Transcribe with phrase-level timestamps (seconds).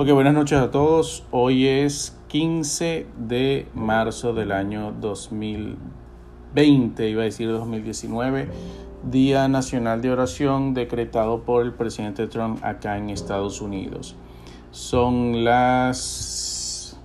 [0.00, 1.24] Ok, buenas noches a todos.
[1.30, 8.48] Hoy es 15 de marzo del año 2020, iba a decir 2019,
[9.02, 14.16] Día Nacional de Oración decretado por el presidente Trump acá en Estados Unidos.
[14.70, 16.98] Son las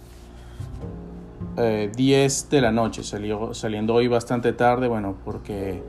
[1.58, 5.84] 10 eh, de la noche, salió, saliendo hoy bastante tarde, bueno, porque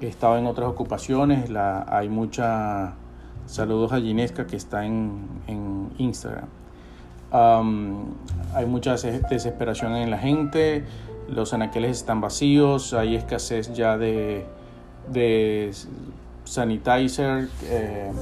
[0.00, 1.50] estaba en otras ocupaciones,
[1.88, 2.99] hay mucha
[3.50, 6.46] Saludos a Ginesca que está en, Instagram.
[7.32, 10.84] hay mucha desesperación en la gente,
[11.28, 14.46] los anaqueles están vacíos, hay escasez ya de,
[15.12, 15.72] de
[16.44, 18.12] sanitizer, eh,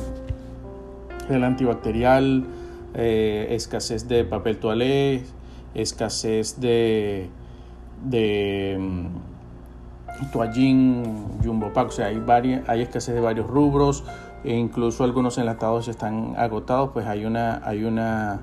[1.29, 2.47] gel antibacterial,
[2.95, 5.25] eh, escasez de papel toalé,
[5.75, 7.29] escasez de,
[8.03, 12.23] de mm, toallín, jumbo pack, o sea, hay,
[12.67, 14.05] hay escasez de varios rubros
[14.45, 18.41] e incluso algunos enlatados están agotados, pues hay una, hay una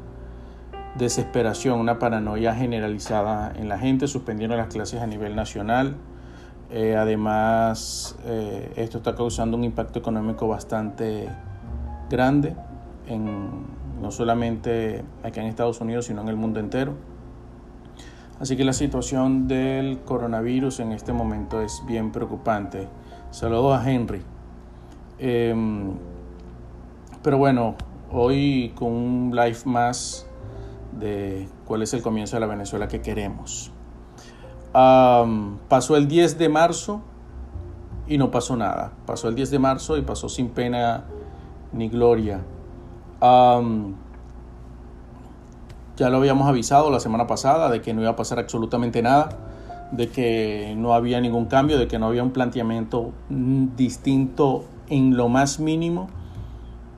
[0.95, 5.95] desesperación, una paranoia generalizada en la gente, suspendiendo las clases a nivel nacional.
[6.71, 11.29] Eh, además, eh, esto está causando un impacto económico bastante
[12.09, 12.55] grande,
[13.07, 13.65] en,
[14.01, 16.93] no solamente aquí en Estados Unidos, sino en el mundo entero.
[18.39, 22.89] Así que la situación del coronavirus en este momento es bien preocupante.
[23.31, 24.34] Saludos a Henry.
[25.17, 25.93] Em,
[27.23, 27.75] pero bueno,
[28.11, 30.27] hoy con un live más
[30.99, 33.71] de cuál es el comienzo de la Venezuela que queremos.
[34.73, 37.01] pasó el 10 de marzo
[38.07, 38.91] y no pasó nada.
[39.05, 41.05] Pasó el 10 de marzo y pasó sin pena
[41.71, 42.41] ni gloria.
[43.21, 43.69] ya
[46.09, 49.29] lo habíamos avisado la semana pasada de que no iba a pasar absolutamente nada,
[49.91, 55.29] de que no había ningún cambio, de que no había un planteamiento distinto en lo
[55.29, 56.09] más mínimo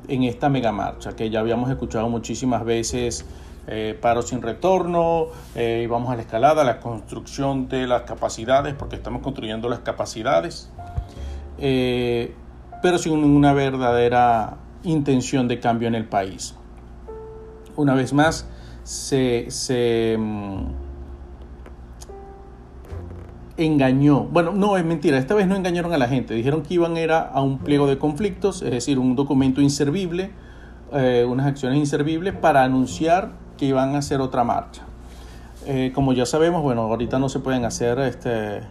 [0.08, 3.26] en esta mega marcha que ya habíamos escuchado muchísimas veces.
[3.70, 8.96] Eh, paro sin retorno, eh, vamos a la escalada, la construcción de las capacidades, porque
[8.96, 10.72] estamos construyendo las capacidades,
[11.58, 12.34] eh,
[12.82, 16.56] pero sin una verdadera intención de cambio en el país.
[17.76, 18.48] Una vez más,
[18.84, 20.87] se, se mm,
[23.58, 24.24] engañó.
[24.24, 25.18] Bueno, no, es mentira.
[25.18, 26.34] Esta vez no engañaron a la gente.
[26.34, 30.32] Dijeron que iban era a un pliego de conflictos, es decir, un documento inservible,
[30.94, 34.84] eh, unas acciones inservibles para anunciar que iban a hacer otra marcha.
[35.66, 38.62] Eh, como ya sabemos, bueno, ahorita no se pueden hacer este,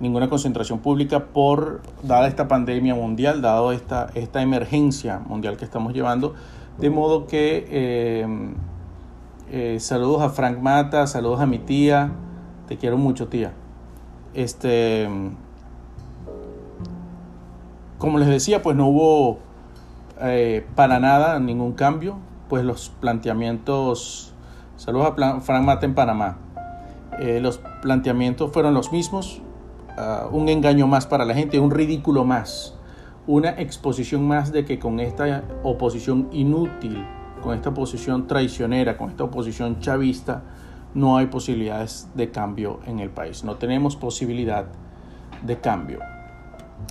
[0.00, 5.94] ninguna concentración pública por dada esta pandemia mundial, dado esta, esta emergencia mundial que estamos
[5.94, 6.34] llevando.
[6.78, 7.64] De modo que
[9.50, 12.10] eh, saludos a Frank Mata, saludos a mi tía.
[12.66, 13.52] Te quiero mucho, tía.
[14.34, 15.08] Este,
[17.98, 19.38] como les decía, pues no hubo
[20.20, 22.18] eh, para nada ningún cambio,
[22.48, 24.34] pues los planteamientos,
[24.76, 26.38] saludos a Frank Mata en Panamá,
[27.18, 29.40] eh, los planteamientos fueron los mismos,
[29.96, 32.74] ah, un engaño más para la gente, un ridículo más,
[33.26, 37.04] una exposición más de que con esta oposición inútil,
[37.42, 40.42] con esta oposición traicionera, con esta oposición chavista,
[40.94, 43.44] no hay posibilidades de cambio en el país.
[43.44, 44.66] No tenemos posibilidad
[45.42, 45.98] de cambio.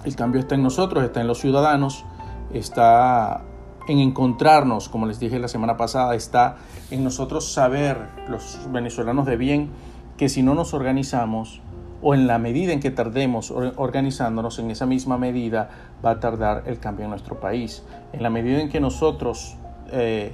[0.05, 2.05] El cambio está en nosotros, está en los ciudadanos,
[2.53, 3.43] está
[3.87, 6.57] en encontrarnos, como les dije la semana pasada, está
[6.91, 9.69] en nosotros saber, los venezolanos de bien,
[10.17, 11.61] que si no nos organizamos,
[12.01, 15.69] o en la medida en que tardemos organizándonos, en esa misma medida
[16.05, 17.83] va a tardar el cambio en nuestro país.
[18.11, 19.55] En la medida en que nosotros
[19.91, 20.33] eh,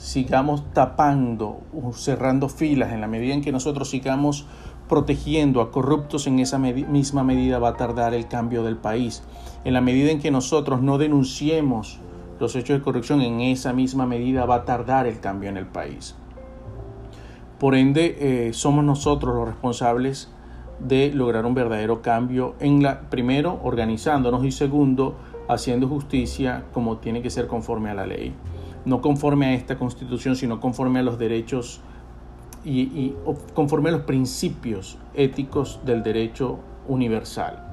[0.00, 4.46] sigamos tapando o cerrando filas, en la medida en que nosotros sigamos
[4.88, 9.22] protegiendo a corruptos, en esa misma medida va a tardar el cambio del país.
[9.62, 12.00] En la medida en que nosotros no denunciemos
[12.40, 15.66] los hechos de corrupción, en esa misma medida va a tardar el cambio en el
[15.66, 16.14] país.
[17.58, 18.16] Por ende,
[18.48, 20.32] eh, somos nosotros los responsables
[20.78, 25.14] de lograr un verdadero cambio en la, primero, organizándonos y segundo,
[25.46, 28.34] haciendo justicia como tiene que ser conforme a la ley
[28.84, 31.80] no conforme a esta constitución, sino conforme a los derechos
[32.64, 33.14] y,
[33.54, 37.66] conforme a los principios éticos del derecho universal.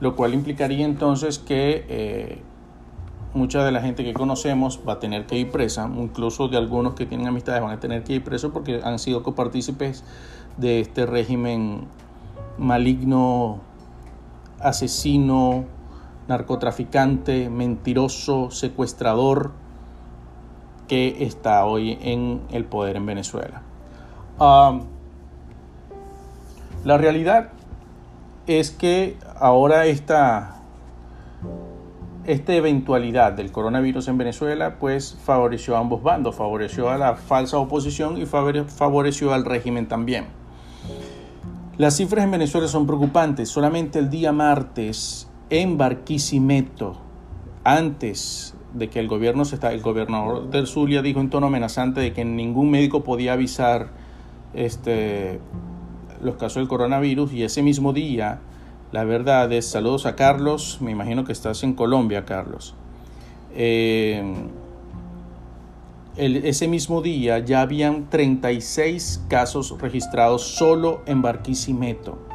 [0.00, 2.42] Lo cual implicaría entonces que eh,
[3.34, 6.94] mucha de la gente que conocemos va a tener que ir presa, incluso de algunos
[6.94, 10.04] que tienen amistades van a tener que ir presos porque han sido copartícipes
[10.56, 11.82] de este régimen
[12.58, 13.60] maligno,
[14.58, 15.64] asesino,
[16.30, 19.50] narcotraficante, mentiroso, secuestrador
[20.86, 23.62] que está hoy en el poder en Venezuela.
[26.84, 27.50] la realidad
[28.46, 30.62] es que ahora esta,
[32.24, 37.58] esta eventualidad del coronavirus en Venezuela pues favoreció a ambos bandos, favoreció a la falsa
[37.58, 40.26] oposición y favoreció al régimen también.
[41.76, 43.48] Las cifras en Venezuela son preocupantes.
[43.48, 46.96] Solamente el día martes en Barquisimeto,
[47.64, 52.00] antes de que el gobierno se está, el gobernador del Zulia dijo en tono amenazante
[52.00, 53.88] de que ningún médico podía avisar
[54.54, 55.40] este,
[56.22, 58.38] los casos del coronavirus y ese mismo día,
[58.92, 62.74] la verdad es, saludos a Carlos, me imagino que estás en Colombia, Carlos.
[63.52, 64.22] Eh,
[66.16, 72.29] ese mismo día ya habían 36 casos registrados solo en Barquisimeto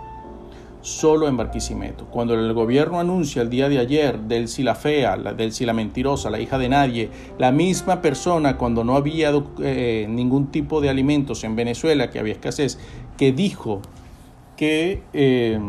[0.86, 2.06] solo en Barquisimeto.
[2.06, 6.40] Cuando el gobierno anuncia el día de ayer del la Fea, del la Mentirosa, la
[6.40, 7.10] hija de nadie,
[7.40, 9.32] la misma persona cuando no había
[9.64, 12.78] eh, ningún tipo de alimentos en Venezuela, que había escasez,
[13.18, 13.82] que dijo
[14.56, 15.60] que eh,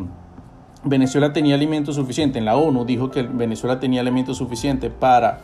[0.84, 5.40] Venezuela tenía alimentos suficiente, en la ONU dijo que Venezuela tenía alimentos suficiente para,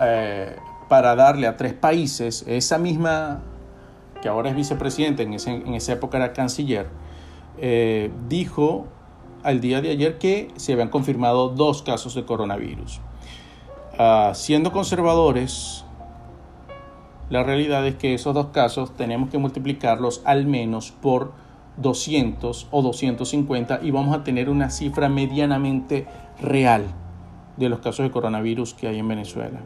[0.00, 0.56] eh,
[0.88, 3.42] para darle a tres países, esa misma,
[4.22, 6.88] que ahora es vicepresidente, en, en esa época era canciller,
[8.30, 8.86] dijo
[9.42, 13.00] al día de ayer que se habían confirmado dos casos de coronavirus.
[13.98, 15.84] Ah, siendo conservadores,
[17.28, 21.32] la realidad es que esos dos casos tenemos que multiplicarlos al menos por
[21.76, 26.06] 200 o 250 y vamos a tener una cifra medianamente
[26.40, 26.84] real
[27.56, 29.60] de los casos de coronavirus que hay en Venezuela.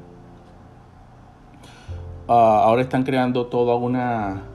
[2.28, 4.53] Ah, ahora están creando toda una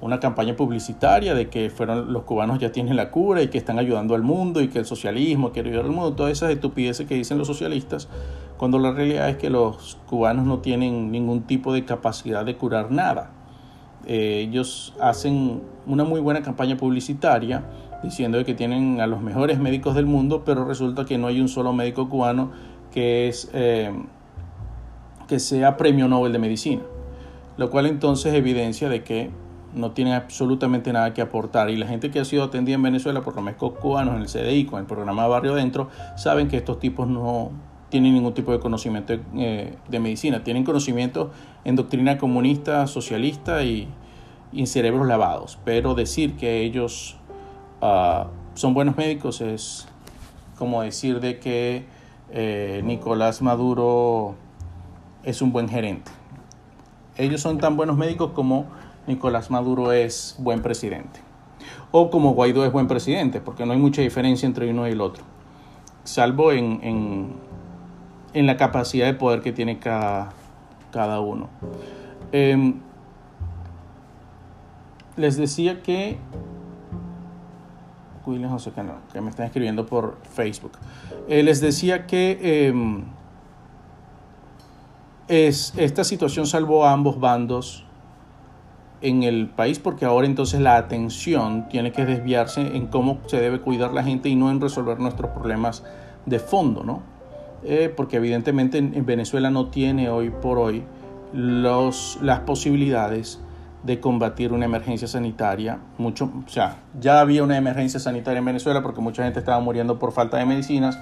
[0.00, 3.78] una campaña publicitaria de que fueron los cubanos ya tienen la cura y que están
[3.78, 7.14] ayudando al mundo y que el socialismo quiere ayudar al mundo, todas esas estupideces que
[7.14, 8.08] dicen los socialistas,
[8.56, 12.90] cuando la realidad es que los cubanos no tienen ningún tipo de capacidad de curar
[12.90, 13.30] nada.
[14.06, 17.64] Eh, ellos hacen una muy buena campaña publicitaria
[18.02, 21.48] diciendo que tienen a los mejores médicos del mundo, pero resulta que no hay un
[21.48, 22.50] solo médico cubano
[22.90, 23.92] que, es, eh,
[25.28, 26.82] que sea premio Nobel de Medicina,
[27.58, 29.30] lo cual entonces evidencia de que
[29.74, 31.70] no tienen absolutamente nada que aportar.
[31.70, 34.26] Y la gente que ha sido atendida en Venezuela por los médicos cubanos en el
[34.26, 37.50] CDI con el programa Barrio Dentro, saben que estos tipos no
[37.88, 40.42] tienen ningún tipo de conocimiento eh, de medicina.
[40.42, 41.30] Tienen conocimiento
[41.64, 43.88] en doctrina comunista, socialista y,
[44.52, 45.58] en cerebros lavados.
[45.64, 47.16] Pero decir que ellos
[47.82, 49.86] ah, son buenos médicos es
[50.58, 51.84] como decir de que
[52.30, 54.34] eh, Nicolás Maduro
[55.24, 56.10] es un buen gerente.
[57.16, 58.66] Ellos son tan buenos médicos como
[59.10, 61.20] Nicolás Maduro es buen presidente.
[61.90, 65.00] O como Guaidó es buen presidente, porque no hay mucha diferencia entre uno y el
[65.00, 65.24] otro.
[66.04, 67.36] Salvo en,
[68.32, 70.30] en, la capacidad de poder que tiene cada,
[70.92, 71.48] cada uno.
[72.32, 72.80] Em,
[75.16, 76.18] les decía que
[78.24, 78.56] William
[79.12, 80.72] que me están escribiendo por Facebook.
[81.28, 83.04] Eh, les decía que em,
[85.26, 87.84] es, esta situación salvó a ambos bandos
[89.02, 93.60] en el país porque ahora entonces la atención tiene que desviarse en cómo se debe
[93.60, 95.82] cuidar la gente y no en resolver nuestros problemas
[96.26, 97.02] de fondo, ¿no?
[97.62, 100.82] Eh, porque evidentemente en, Venezuela no tiene hoy por hoy
[101.32, 103.40] los, las posibilidades
[103.82, 105.78] de combatir una emergencia sanitaria.
[105.98, 109.98] Mucho, o sea, ya había una emergencia sanitaria en Venezuela porque mucha gente estaba muriendo
[109.98, 110.98] por falta de medicinas.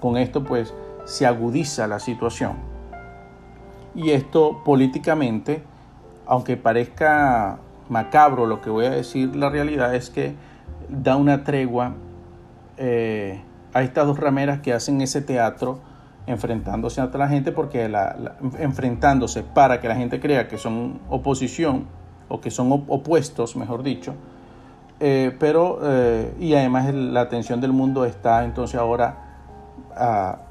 [0.00, 2.54] Con esto pues se agudiza la situación.
[3.94, 5.62] Y esto políticamente
[6.26, 10.34] aunque parezca macabro lo que voy a decir, la realidad es que
[10.88, 11.94] da una tregua
[12.76, 13.40] eh,
[13.72, 15.80] a estas dos rameras que hacen ese teatro
[16.26, 17.90] enfrentándose a la gente porque
[18.58, 21.86] enfrentándose para que la gente crea que son oposición
[22.28, 24.14] o que son opuestos, mejor dicho,
[24.98, 29.22] eh, pero eh, y además la atención del mundo está entonces ahora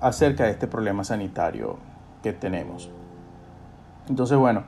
[0.01, 1.77] acerca de este problema sanitario
[2.24, 2.89] que tenemos.
[4.10, 4.63] Entonces, bueno,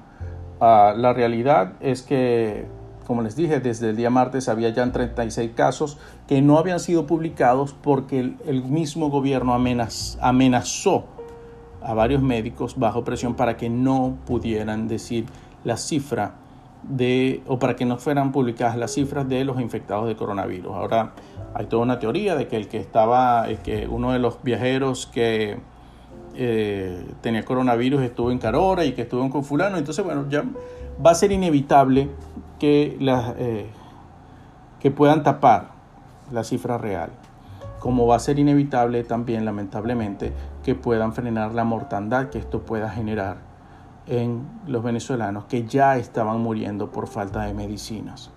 [0.60, 2.66] Ah, la realidad es que,
[3.06, 5.98] como les dije, desde el día martes había ya 36 casos
[6.28, 11.06] que no habían sido publicados porque el, mismo gobierno amenazó
[11.82, 15.26] a varios médicos bajo presión para que no pudieran decir
[15.64, 16.36] la cifra
[16.84, 20.74] de, o para que no fueran publicadas las cifras de los infectados de coronavirus.
[20.74, 21.14] Ahora
[21.54, 25.60] hay toda una teoría de que el que estaba, que uno de los viajeros que
[26.40, 29.78] eh, tenía coronavirus, estuvo en Carora y que estuvo con fulano.
[29.78, 30.44] Entonces, bueno, ya
[31.04, 32.10] va a ser inevitable
[32.60, 33.66] que, las, eh,
[34.80, 35.72] que puedan tapar
[36.32, 37.10] la cifra real.
[37.80, 40.32] Como va a ser inevitable también, lamentablemente,
[40.64, 43.38] que puedan frenar la mortandad que esto pueda generar
[44.06, 48.30] en los venezolanos que ya estaban muriendo por falta de medicinas.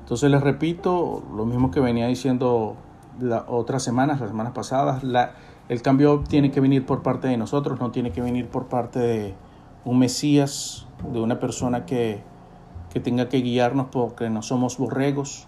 [0.00, 2.76] Entonces les repito lo mismo que venía diciendo
[3.20, 5.32] las otras semanas, las semanas pasadas, la,
[5.70, 8.98] el cambio tiene que venir por parte de nosotros, no tiene que venir por parte
[8.98, 9.34] de
[9.84, 12.22] un Mesías, de una persona que,
[12.92, 15.46] que tenga que guiarnos porque no somos borregos.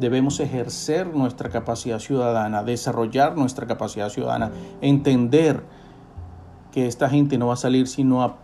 [0.00, 5.64] Debemos ejercer nuestra capacidad ciudadana, desarrollar nuestra capacidad ciudadana, entender
[6.72, 8.38] que esta gente no va a salir sino a,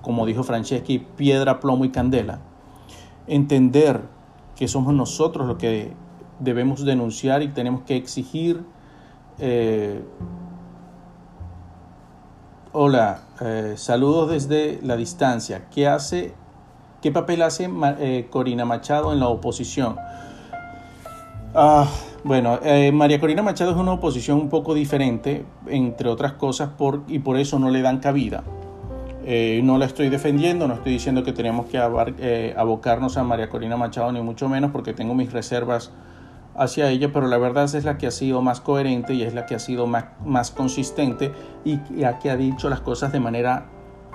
[0.00, 2.38] como dijo Franceschi, piedra, plomo y candela.
[3.26, 4.02] Entender
[4.54, 5.92] que somos nosotros los que
[6.38, 8.64] debemos denunciar y tenemos que exigir.
[9.40, 10.04] Eh,
[12.72, 15.66] hola, eh, saludos desde la distancia.
[15.72, 16.32] ¿Qué hace,
[17.00, 17.70] qué papel hace
[18.00, 19.96] eh, Corina Machado en la oposición?
[21.54, 21.88] Ah,
[22.24, 22.60] bueno,
[22.92, 26.70] María Corina Machado es una oposición un poco diferente, entre otras cosas,
[27.08, 28.44] y por eso no le dan cabida.
[29.62, 34.12] no la estoy defendiendo, no estoy diciendo que tenemos que abocarnos a María Corina Machado,
[34.12, 35.90] ni mucho menos, porque tengo mis reservas
[36.58, 39.46] hacia ella, pero la verdad es la que ha sido más coherente y es la
[39.46, 41.32] que ha sido más, más consistente
[41.64, 43.66] y la que ha dicho las cosas de manera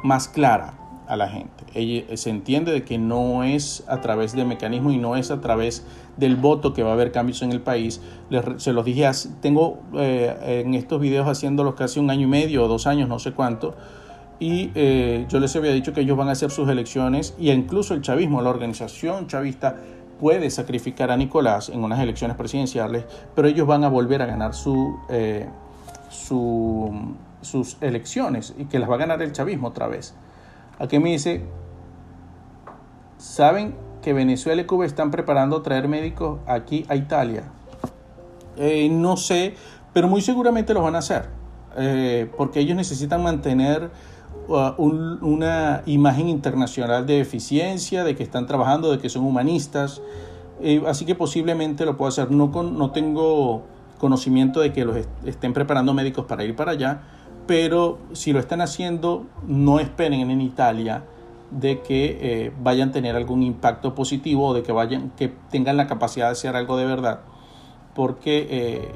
[0.04, 1.64] más clara a la gente.
[1.74, 5.42] Ella se entiende de que no es a través de mecanismo y no es a
[5.42, 5.86] través
[6.18, 8.02] del voto que va a haber cambios en el país.
[8.58, 9.10] se los dije,
[9.42, 13.20] tengo eh, en estos videos haciéndolos casi un año y medio o dos años, no
[13.20, 13.76] sé cuánto,
[14.40, 17.94] y eh, yo les había dicho que ellos van a hacer sus elecciones y incluso
[17.94, 19.78] el chavismo, la organización chavista,
[20.20, 23.06] puede sacrificar a Nicolás en unas elecciones presidenciales,
[23.36, 24.52] pero ellos van a volver a ganar
[25.10, 25.50] eh,
[26.10, 30.14] sus elecciones y que las va a ganar el chavismo otra vez.
[30.80, 31.44] Aquí me dice,
[33.18, 37.44] ¿saben que Venezuela y Cuba están preparando traer médicos aquí a Italia?
[38.58, 39.56] Eh, no sé,
[39.94, 41.30] pero muy seguramente lo van a hacer,
[41.78, 43.90] eh, porque ellos necesitan mantener
[44.48, 50.02] uh, una imagen internacional de eficiencia, de que están trabajando, de que son humanistas,
[50.62, 52.32] eh, así que posiblemente lo puedo hacer.
[52.32, 53.64] No, con, no tengo
[53.98, 57.02] conocimiento de que los estén preparando médicos para ir para allá,
[57.48, 61.04] pero si lo están haciendo, no esperen en Italia
[61.52, 65.78] de que eh, vayan a tener algún impacto positivo o de que vayan que tengan
[65.78, 67.20] la capacidad de hacer algo de verdad
[67.94, 68.92] porque eh,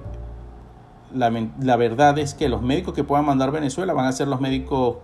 [1.14, 4.98] la, verdad es que los médicos que puedan mandar Venezuela van a ser los médicos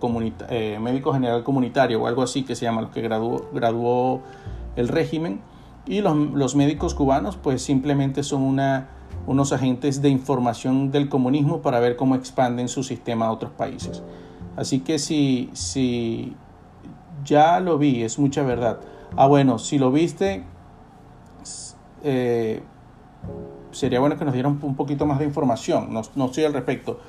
[0.50, 4.22] eh, médicos general comunitario o algo así que se llama los que graduó, graduó
[4.76, 5.42] el régimen
[5.86, 8.90] y los, los médicos cubanos pues simplemente son una
[9.26, 14.04] unos agentes de información del comunismo para ver cómo expanden su sistema a otros países.
[14.56, 16.36] Así que si, si
[17.24, 18.80] ya lo vi, es mucha verdad.
[19.16, 20.44] Ah, bueno, si lo viste,
[22.04, 22.62] eh,
[23.74, 25.94] sería bueno que nos dieran un poquito más de información.
[25.94, 27.00] No, no estoy al respecto.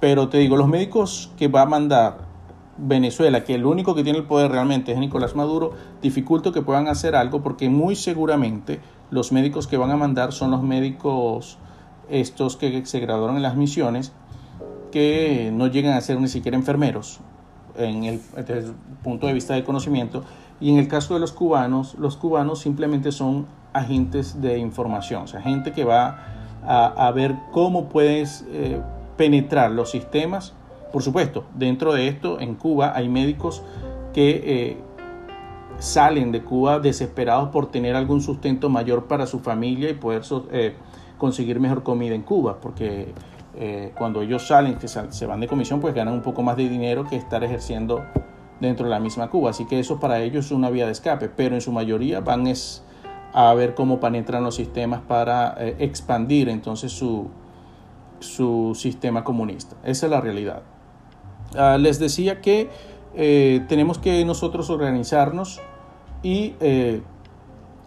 [0.00, 2.32] Pero te digo, los médicos que va a mandar
[2.78, 6.88] Venezuela, que el único que tiene el poder realmente es Nicolás Maduro, dificulta que puedan
[6.88, 11.58] hacer algo porque muy seguramente los médicos que van a mandar son los médicos
[12.08, 14.12] estos que se graduaron en las misiones
[14.90, 17.20] que no llegan a ser ni siquiera enfermeros
[17.76, 20.24] en el, desde el punto de vista de conocimiento
[20.60, 25.26] y en el caso de los cubanos los cubanos simplemente son agentes de información o
[25.26, 26.18] sea gente que va
[26.64, 28.80] a, ver cómo puedes eh,
[29.16, 30.54] penetrar los sistemas
[30.92, 33.62] por supuesto dentro de esto en Cuba hay médicos
[34.12, 34.76] que eh,
[35.78, 40.74] salen de Cuba desesperados por tener algún sustento mayor para su familia y poder eh,
[41.18, 43.12] conseguir mejor comida en Cuba, porque
[43.96, 47.04] cuando ellos salen, que se van de comisión, pues ganan un poco más de dinero
[47.04, 48.02] que estar ejerciendo
[48.62, 49.50] dentro de la misma Cuba.
[49.50, 52.46] Así que eso para ellos es una vía de escape, pero en su mayoría van
[52.46, 52.82] es
[53.32, 57.28] a ver cómo penetran los sistemas para eh, expandir entonces su,
[58.20, 59.76] su sistema comunista.
[59.84, 60.62] Esa es la realidad.
[61.56, 62.70] Ah, les decía que
[63.68, 65.60] tenemos que nosotros organizarnos
[66.22, 67.02] y eh,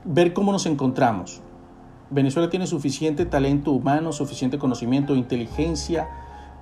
[0.04, 1.42] ver cómo nos encontramos.
[2.10, 6.08] Venezuela tiene suficiente talento humano, suficiente conocimiento, inteligencia,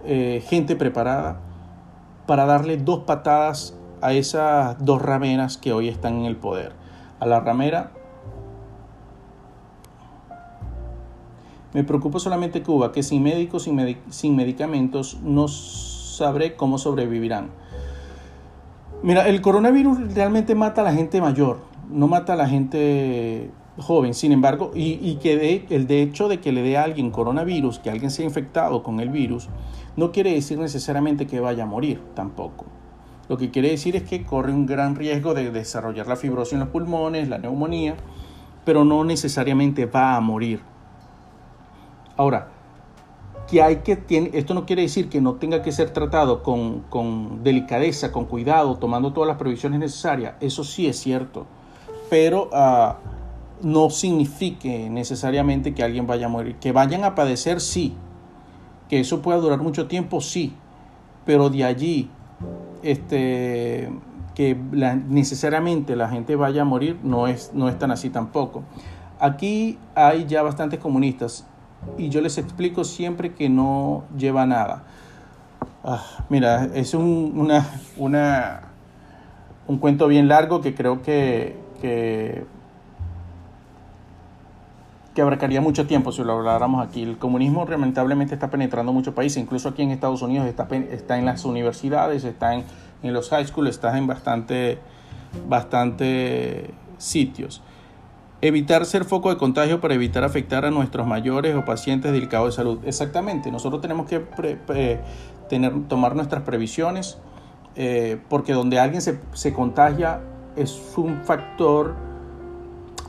[0.05, 1.39] eh, gente preparada
[2.25, 6.73] para darle dos patadas a esas dos rameras que hoy están en el poder.
[7.19, 7.91] A la ramera
[11.73, 17.49] me preocupa solamente Cuba, que sin médicos, sin, sin medicamentos, no sabré cómo sobrevivirán.
[19.01, 24.13] Mira, el coronavirus realmente mata a la gente mayor, no mata a la gente joven.
[24.13, 27.89] Sin embargo, y, que el de hecho de que le dé a alguien coronavirus, que
[27.89, 29.49] alguien sea infectado con el virus,
[29.97, 32.65] no quiere decir necesariamente que vaya a morir tampoco.
[33.29, 36.59] Lo que quiere decir es que corre un gran riesgo de desarrollar la fibrosis en
[36.59, 37.95] los pulmones, la neumonía,
[38.65, 40.61] pero no necesariamente va a morir.
[42.17, 42.49] Ahora,
[43.47, 46.81] que hay que tiene, esto no quiere decir que no tenga que ser tratado con,
[46.89, 51.45] con, delicadeza, con cuidado, tomando todas las previsiones necesarias, eso sí es cierto,
[52.09, 52.93] pero uh,
[53.63, 56.55] no signifique necesariamente que alguien vaya a morir.
[56.57, 57.95] Que vayan a padecer, sí.
[58.89, 60.53] Que eso pueda durar mucho tiempo, sí.
[61.25, 62.09] Pero de allí,
[62.83, 63.89] este,
[64.35, 68.63] que necesariamente la gente vaya a morir, no es, no es tan así tampoco.
[69.19, 71.47] Aquí hay ya bastantes comunistas
[71.97, 74.83] y yo les explico siempre que no lleva nada.
[75.83, 78.61] Ah, mira, es un, una, una,
[79.67, 82.45] un cuento bien largo que creo que, que,
[85.13, 87.03] que, abarcaría mucho tiempo si lo habláramos aquí.
[87.03, 91.25] El comunismo lamentablemente está penetrando muchos países, incluso aquí en Estados Unidos está, está en
[91.25, 92.63] las universidades, está en,
[93.03, 94.79] en los high schools, está en bastante,
[95.49, 97.61] bastante sitios.
[98.45, 102.51] Evitar ser foco de contagio para evitar afectar a nuestros mayores o pacientes delicados de
[102.57, 102.79] salud.
[102.83, 104.19] Exactamente, nosotros tenemos que
[105.47, 107.17] tener, tomar nuestras previsiones
[107.77, 110.19] eh, porque donde alguien se, contagia
[110.57, 111.95] es un factor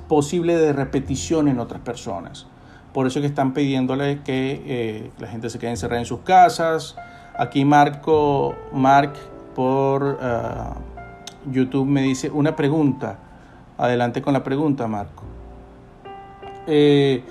[0.09, 2.47] posible de repetición en otras personas.
[2.93, 6.97] Por eso que están pidiéndole que eh, la gente se quede encerrada en sus casas.
[7.37, 9.14] Aquí Marco, Mark
[9.57, 10.75] por ah,
[11.50, 13.19] YouTube me dice una pregunta.
[13.76, 15.25] Adelante con la pregunta, Marco.
[16.66, 17.23] Eh,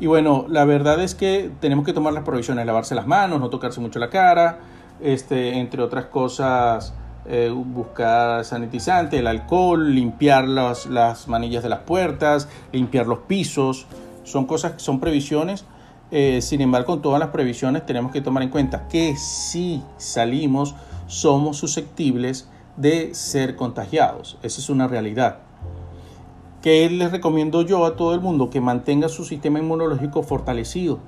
[0.00, 3.50] y bueno, la verdad es que tenemos que tomar las provisiones, lavarse las manos, no
[3.50, 4.58] tocarse mucho la cara,
[5.00, 6.94] este, entre otras cosas,
[7.26, 13.86] eh, buscar sanitizante, el alcohol, limpiar las, las, manillas de las puertas, limpiar los pisos,
[14.24, 15.64] son cosas, son previsiones.
[16.10, 20.74] Eh, sin embargo, con todas las previsiones tenemos que tomar en cuenta que si salimos
[21.06, 24.38] somos susceptibles de ser contagiados.
[24.42, 25.38] Esa es una realidad
[26.62, 31.00] que les recomiendo yo a todo el mundo que mantenga su sistema inmunológico fortalecido,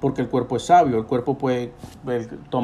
[0.00, 1.72] porque el cuerpo es sabio, el cuerpo puede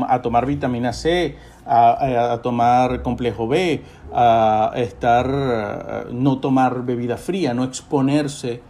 [0.08, 7.62] a tomar vitamina C, a, tomar complejo B, a estar, no tomar bebida fría, no
[7.62, 8.60] exponerse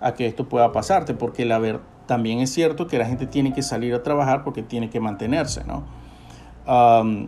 [0.00, 3.52] a que esto pueda pasarte, porque la ver, también es cierto que la gente tiene
[3.52, 5.82] que salir a trabajar porque tiene que mantenerse, ¿no?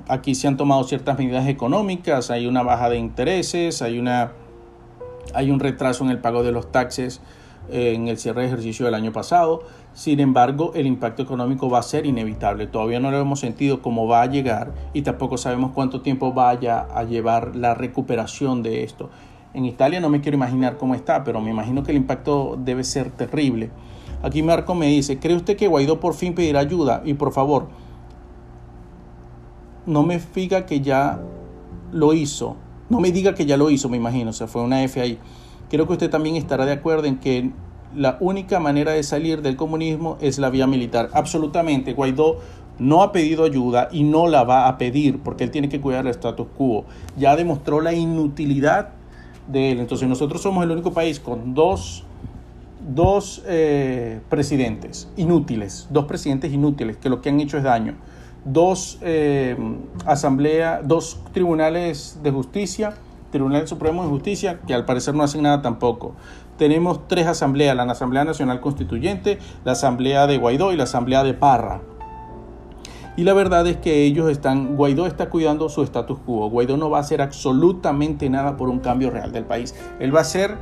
[0.08, 4.32] aquí se han tomado ciertas medidas económicas, hay una baja de intereses, hay una
[5.34, 7.20] hay un retraso en el pago de los taxes
[7.68, 9.62] eh, en el cierre de ejercicio del año pasado.
[9.92, 12.66] Sin embargo, el impacto económico va a ser inevitable.
[12.66, 16.80] Todavía no lo hemos sentido cómo va a llegar y tampoco sabemos cuánto tiempo vaya
[16.80, 19.10] a llevar la recuperación de esto.
[19.52, 22.84] En Italia no me quiero imaginar cómo está, pero me imagino que el impacto debe
[22.84, 23.70] ser terrible.
[24.22, 27.02] Aquí Marco me dice, ¿cree usted que Guaidó por fin pedirá ayuda?
[27.04, 27.68] Y por favor,
[29.86, 31.20] no me diga que ya
[31.90, 32.56] lo hizo.
[32.88, 35.18] No me diga que ya lo hizo, me imagino, o sea, fue una F ahí.
[35.70, 37.50] Creo que usted también estará de acuerdo en que
[37.94, 41.10] la única manera de salir del comunismo es la vía militar.
[41.12, 42.38] Absolutamente, Guaidó
[42.78, 46.04] no ha pedido ayuda y no la va a pedir porque él tiene que cuidar
[46.06, 46.84] el status quo.
[47.16, 48.90] Ya demostró la inutilidad
[49.48, 49.80] de él.
[49.80, 52.04] Entonces nosotros somos el único país con dos,
[52.94, 57.94] dos eh, presidentes inútiles, dos presidentes inútiles que lo que han hecho es daño
[58.46, 59.56] dos eh,
[60.06, 62.94] asambleas, dos tribunales de justicia,
[63.30, 66.14] Tribunal Supremo de Justicia, que al parecer no hacen nada tampoco.
[66.56, 71.34] Tenemos tres asambleas, la Asamblea Nacional Constituyente, la Asamblea de Guaidó y la Asamblea de
[71.34, 71.82] Parra.
[73.16, 76.48] Y la verdad es que ellos están, Guaidó está cuidando su status quo.
[76.48, 79.74] Guaidó no va a hacer absolutamente nada por un cambio real del país.
[80.00, 80.56] Él va a hacer,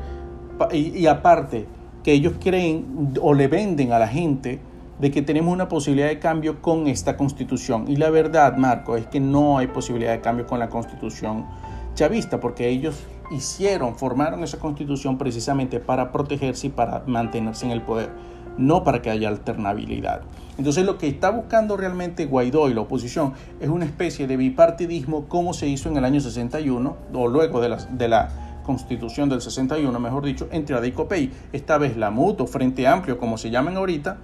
[0.72, 1.66] y, y aparte,
[2.02, 4.60] que ellos creen o le venden a la gente
[4.98, 7.86] de que tenemos una posibilidad de cambio con esta constitución.
[7.88, 11.46] Y la verdad, Marco, es que no hay posibilidad de cambio con la constitución
[11.94, 17.82] chavista, porque ellos hicieron, formaron esa constitución precisamente para protegerse y para mantenerse en el
[17.82, 18.10] poder,
[18.58, 20.22] no para que haya alternabilidad.
[20.58, 25.26] Entonces lo que está buscando realmente Guaidó y la oposición es una especie de bipartidismo
[25.26, 29.40] como se hizo en el año 61 o luego de la, de la constitución del
[29.40, 31.32] 61, mejor dicho, entre ADA y COPEI.
[31.52, 34.18] Esta vez la MUTO, Frente Amplio, como se llaman ahorita,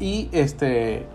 [0.00, 1.06] y este,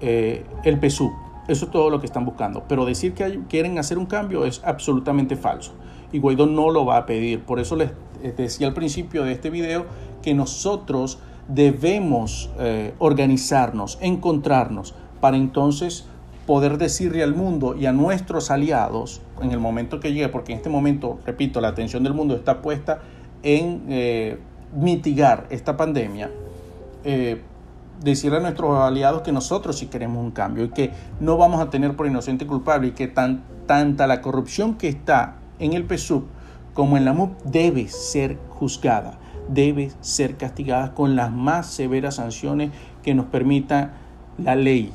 [0.00, 1.12] eh, el PSU.
[1.48, 2.64] Eso es todo lo que están buscando.
[2.68, 5.72] Pero decir que quieren hacer un cambio es absolutamente falso.
[6.12, 7.42] Y Guaidó no lo va a pedir.
[7.42, 7.90] Por eso les
[8.36, 9.86] decía al principio de este video
[10.22, 16.06] que nosotros debemos eh, organizarnos, encontrarnos, para entonces
[16.46, 20.58] poder decirle al mundo y a nuestros aliados en el momento que llegue, porque en
[20.58, 23.00] este momento, repito, la atención del mundo está puesta
[23.42, 24.38] en eh,
[24.74, 26.30] mitigar esta pandemia,
[28.00, 31.70] decirle a nuestros aliados que nosotros sí queremos un cambio y que no vamos a
[31.70, 36.24] tener por inocente culpable y que tan, tanta la corrupción que está en el PSUV
[36.74, 42.70] como en la MUP debe ser juzgada, debe ser castigada con las más severas sanciones
[43.02, 43.92] que nos permita
[44.38, 44.92] la ley.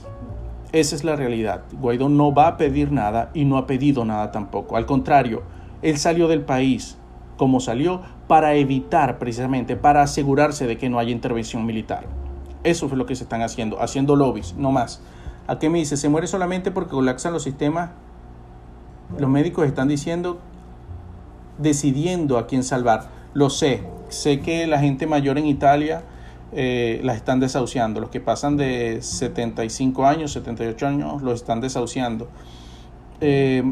[0.72, 1.62] Esa es la realidad.
[1.80, 4.78] Guaidó no va a pedir nada y no ha pedido nada tampoco.
[4.78, 5.44] Al contrario,
[5.82, 6.98] él salió del país
[7.38, 12.06] como salió para evitar precisamente, para asegurarse de que no haya intervención militar.
[12.65, 15.01] Eso es lo que se están haciendo, haciendo lobbies, no más.
[15.47, 15.97] ¿A qué me dice?
[15.97, 17.91] ¿Se muere solamente porque colapsan los sistemas?
[19.19, 20.39] Los médicos están diciendo,
[21.60, 23.10] decidiendo a quién salvar.
[23.36, 26.04] Lo sé, sé que la gente mayor en Italia
[26.54, 27.99] eh, las están desahuciando.
[27.99, 32.28] Los que pasan de 75 años, 78 años, los están desahuciando.
[33.21, 33.63] Eh,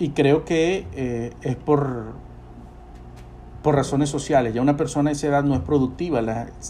[0.00, 2.14] y creo que eh, es por,
[3.62, 4.54] por razones sociales.
[4.54, 6.20] Ya una persona de esa edad no es productiva.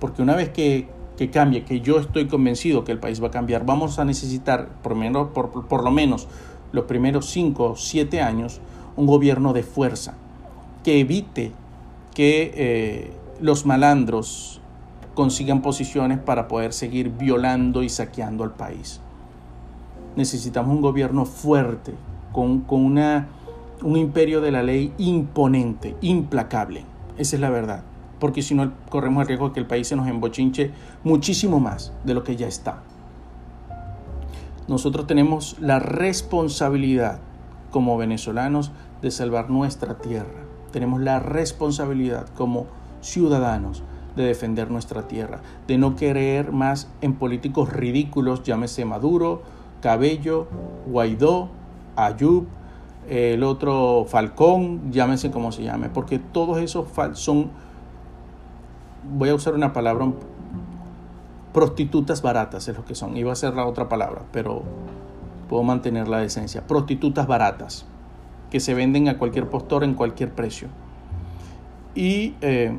[0.00, 3.30] Porque una vez que, que cambie, que yo estoy convencido que el país va a
[3.30, 6.28] cambiar, vamos a necesitar por, menos, por, por lo menos
[6.72, 8.60] los primeros 5 o 7 años
[8.96, 10.14] un gobierno de fuerza
[10.84, 11.52] que evite
[12.14, 14.60] que eh, los malandros
[15.14, 19.00] consigan posiciones para poder seguir violando y saqueando al país
[20.18, 21.94] necesitamos un gobierno fuerte,
[22.32, 23.28] con, una,
[23.82, 26.84] un imperio de la ley imponente, implacable.
[27.16, 27.84] Esa es la verdad.
[28.18, 30.72] Porque si no, corremos el riesgo de que el país se nos embochinche
[31.04, 32.82] muchísimo más de lo que ya está.
[34.68, 37.20] Nosotros tenemos la responsabilidad
[37.70, 40.44] como venezolanos de salvar nuestra tierra.
[40.72, 42.66] Tenemos la responsabilidad como
[43.00, 43.82] ciudadanos
[44.14, 49.42] de defender nuestra tierra, de no querer más en políticos ridículos, llámese Maduro,
[49.80, 50.48] Cabello,
[50.86, 51.48] Guaidó,
[51.96, 52.46] Ayub,
[53.08, 57.50] el otro Falcón, llámese como se llame, porque todos esos son,
[59.16, 60.12] voy a usar una palabra,
[61.52, 64.62] prostitutas baratas es lo que son, iba a ser la otra palabra, pero
[65.48, 67.86] puedo mantener la decencia, prostitutas baratas,
[68.50, 70.68] que se venden a cualquier postor en cualquier precio.
[71.94, 72.76] Y eh,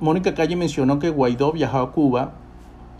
[0.00, 2.32] Mónica Calle mencionó que Guaidó viajó a Cuba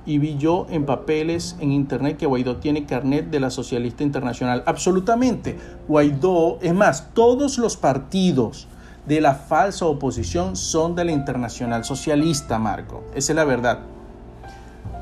[0.07, 4.63] y vi yo en papeles en internet que Guaidó tiene carnet de la Socialista Internacional.
[4.67, 5.59] Absolutamente.
[5.87, 8.68] Guaidó, es más, todos los partidos
[9.09, 13.05] de la falsa oposición son de la Internacional Socialista, Marco.
[13.15, 13.81] Esa es la verdad.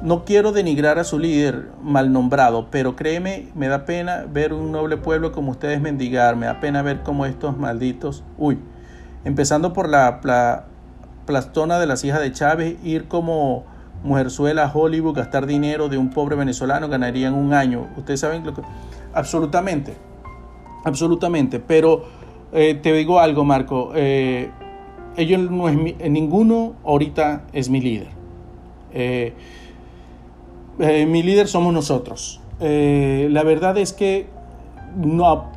[0.03, 4.71] No quiero denigrar a su líder mal nombrado, pero créeme, me da pena ver un
[4.71, 8.59] noble pueblo como ustedes mendigar, me da pena ver cómo estos malditos, uy,
[9.25, 10.67] empezando por la, la
[11.25, 13.65] plastona de las hijas de Chávez, ir como
[14.05, 17.89] Mujerzuela, Hollywood, gastar dinero de un pobre venezolano ganaría en un año.
[17.97, 18.63] Ustedes saben lo que...
[19.15, 19.97] Absolutamente,
[20.85, 21.59] absolutamente.
[21.59, 22.05] Pero
[22.57, 23.93] eh, te digo algo, Marco.
[23.95, 24.51] Eh,
[25.17, 28.09] ellos no es mi, ninguno ahorita es mi líder.
[28.93, 29.35] Eh,
[30.79, 32.41] mi líder somos nosotros.
[32.59, 34.27] la verdad es que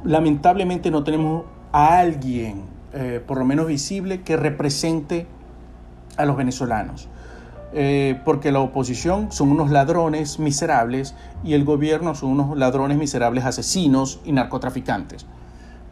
[0.03, 2.63] lamentablemente no tenemos a alguien,
[3.27, 5.25] por lo menos visible, que represente
[6.17, 7.09] a los venezolanos.
[7.71, 13.45] Eh, porque la oposición son unos ladrones miserables y el gobierno son unos ladrones miserables
[13.45, 15.27] asesinos y narcotraficantes.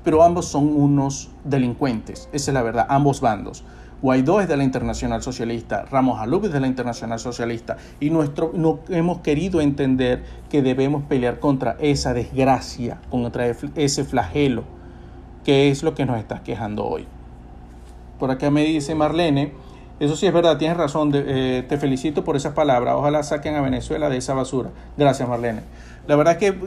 [0.04, 3.64] Pero ambos son unos delincuentes, esa es la verdad, ambos bandos.
[4.02, 8.52] Guaidó es de la Internacional Socialista, Ramos Alub es de la Internacional Socialista y nuestro,
[8.54, 14.66] no hemos querido entender que debemos pelear contra esa desgracia, contra ese flagelo,
[15.44, 17.08] que es lo que nos está quejando hoy.
[18.20, 19.54] Por acá me dice Marlene,
[20.00, 21.12] eso sí es verdad, tienes razón.
[21.14, 22.96] Eh, te felicito por esas palabras.
[22.96, 24.70] Ojalá saquen a Venezuela de esa basura.
[24.96, 25.62] Gracias, Marlene.
[26.08, 26.58] La verdad es que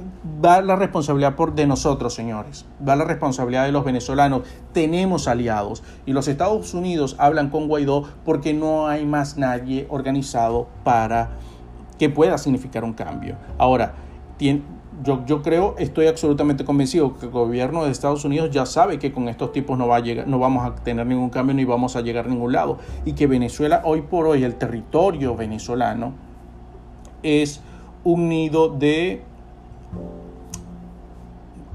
[0.45, 2.67] va la responsabilidad por de nosotros, señores.
[2.87, 4.43] Va la responsabilidad de los venezolanos.
[4.73, 5.83] Tenemos aliados.
[6.07, 11.31] Y los Estados Unidos hablan con Guaidó porque no hay más nadie organizado para
[11.99, 13.37] que pueda significar un cambio.
[13.59, 13.95] Ahora,
[15.03, 19.13] yo, yo creo, estoy absolutamente convencido que el gobierno de Estados Unidos ya sabe que
[19.13, 21.97] con estos tipos no, va a llegar, no vamos a tener ningún cambio ni vamos
[21.97, 22.79] a llegar a ningún lado.
[23.05, 26.13] Y que Venezuela, hoy por hoy, el territorio venezolano
[27.23, 27.61] es
[28.05, 29.23] un nido de...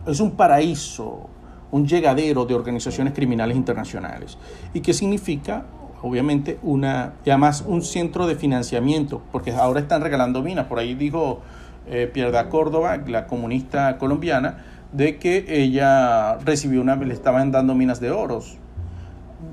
[0.07, 1.29] es un paraíso,
[1.71, 4.37] un llegadero de organizaciones criminales internacionales.
[4.73, 5.65] ¿Y qué significa?
[6.01, 10.67] Obviamente, una, además un centro de financiamiento, porque ahora están regalando minas.
[10.67, 11.41] Por ahí dijo
[11.87, 17.99] eh, Pierda Córdoba, la comunista colombiana, de que ella recibió una, le estaban dando minas
[17.99, 18.57] de oros.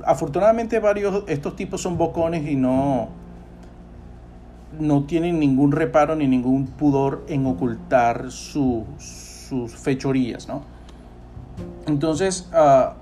[0.04, 3.08] Afortunadamente varios, estos tipos son bocones y no,
[4.78, 8.86] no tienen ningún reparo ni ningún pudor en ocultar sus
[9.76, 10.62] fechorías, ¿no?
[11.86, 12.94] Entonces, uh,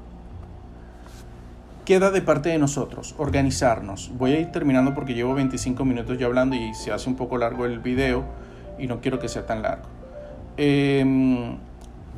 [1.84, 4.10] queda de parte de nosotros organizarnos.
[4.16, 7.36] Voy a ir terminando porque llevo 25 minutos ya hablando y se hace un poco
[7.36, 8.24] largo el video
[8.80, 9.88] y no quiero que sea tan largo.
[10.56, 11.56] Eh,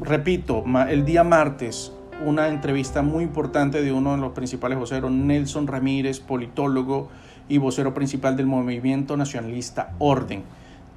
[0.00, 1.92] repito, el día martes,
[2.24, 7.10] una entrevista muy importante de uno de los principales voceros, Nelson Ramírez, politólogo
[7.48, 10.44] y vocero principal del movimiento nacionalista Orden.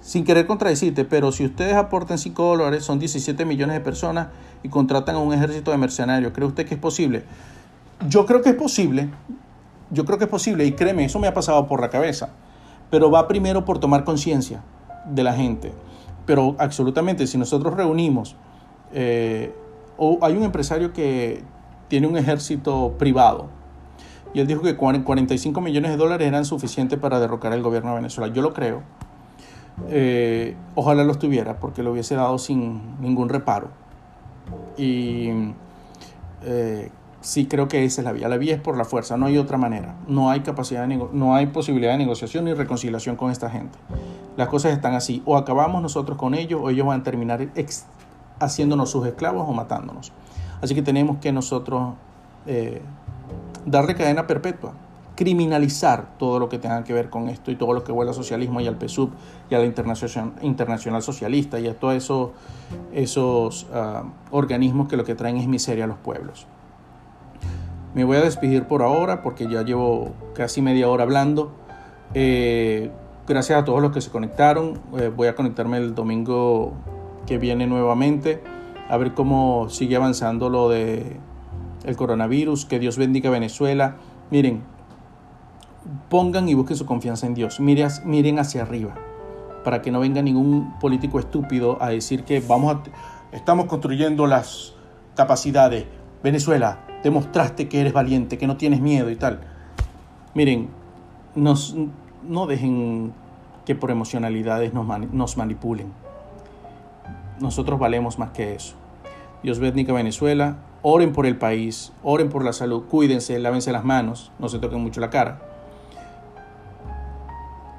[0.00, 4.28] Sin querer contradecirte, pero si ustedes aportan 5 dólares, son 17 millones de personas
[4.62, 7.24] y contratan a un ejército de mercenarios, ¿cree usted que es posible?
[8.08, 9.08] Yo creo que es posible,
[9.90, 12.30] yo creo que es posible y créeme, eso me ha pasado por la cabeza.
[12.90, 14.62] Pero va primero por tomar conciencia
[15.06, 15.72] de la gente.
[16.24, 18.36] Pero absolutamente, si nosotros reunimos,
[18.92, 19.54] eh,
[19.96, 21.42] o hay un empresario que
[21.88, 23.48] tiene un ejército privado,
[24.34, 27.96] y él dijo que 45 millones de dólares eran suficientes para derrocar el gobierno de
[27.96, 28.32] Venezuela.
[28.32, 28.82] Yo lo creo.
[29.88, 33.68] Eh, ojalá los tuviera, porque lo hubiese dado sin ningún reparo.
[34.76, 35.30] Y
[36.44, 36.90] eh,
[37.26, 38.28] sí creo que esa es la vía.
[38.28, 39.96] La vía es por la fuerza, no hay otra manera.
[40.06, 43.76] No hay capacidad, de no hay posibilidad de negociación ni reconciliación con esta gente.
[44.36, 45.22] Las cosas están así.
[45.26, 47.48] O acabamos nosotros con ellos o ellos van a terminar
[48.38, 50.12] haciéndonos sus esclavos o matándonos.
[50.62, 51.94] Así que tenemos que nosotros
[52.46, 52.80] eh,
[53.66, 54.74] darle cadena perpetua,
[55.16, 58.14] criminalizar todo lo que tenga que ver con esto y todo lo que huele al
[58.14, 59.10] socialismo y al PSUV
[59.50, 62.32] y a la Internacional, internacional Socialista y a todos
[62.92, 66.46] esos, ah, organismos que lo que traen es miseria a los pueblos.
[67.96, 71.50] Me voy a despedir por ahora porque ya llevo casi media hora hablando.
[72.12, 72.90] Eh,
[73.26, 74.78] gracias a todos los que se conectaron.
[74.98, 76.74] Eh, voy a conectarme el domingo
[77.26, 78.42] que viene nuevamente
[78.90, 81.16] a ver cómo sigue avanzando lo de
[81.86, 82.66] el coronavirus.
[82.66, 83.96] Que Dios bendiga a Venezuela.
[84.30, 84.62] Miren,
[86.10, 87.60] pongan y busquen su confianza en Dios.
[87.60, 88.92] Miren, miren hacia arriba
[89.64, 92.76] para que no venga ningún político estúpido a decir que vamos
[93.32, 94.74] estamos construyendo las
[95.14, 95.86] capacidades.
[96.22, 99.40] Venezuela, demostraste que eres valiente, que no tienes miedo y tal.
[100.34, 100.68] Miren,
[101.34, 101.76] nos,
[102.22, 103.12] no dejen
[103.64, 105.92] que por emocionalidades nos, manipulen.
[107.40, 108.74] Nosotros valemos más que eso.
[109.42, 110.58] Dios bendiga Venezuela.
[110.82, 114.80] Oren por el país, oren por la salud, cuídense, lávense las manos, no se toquen
[114.82, 115.40] mucho la cara.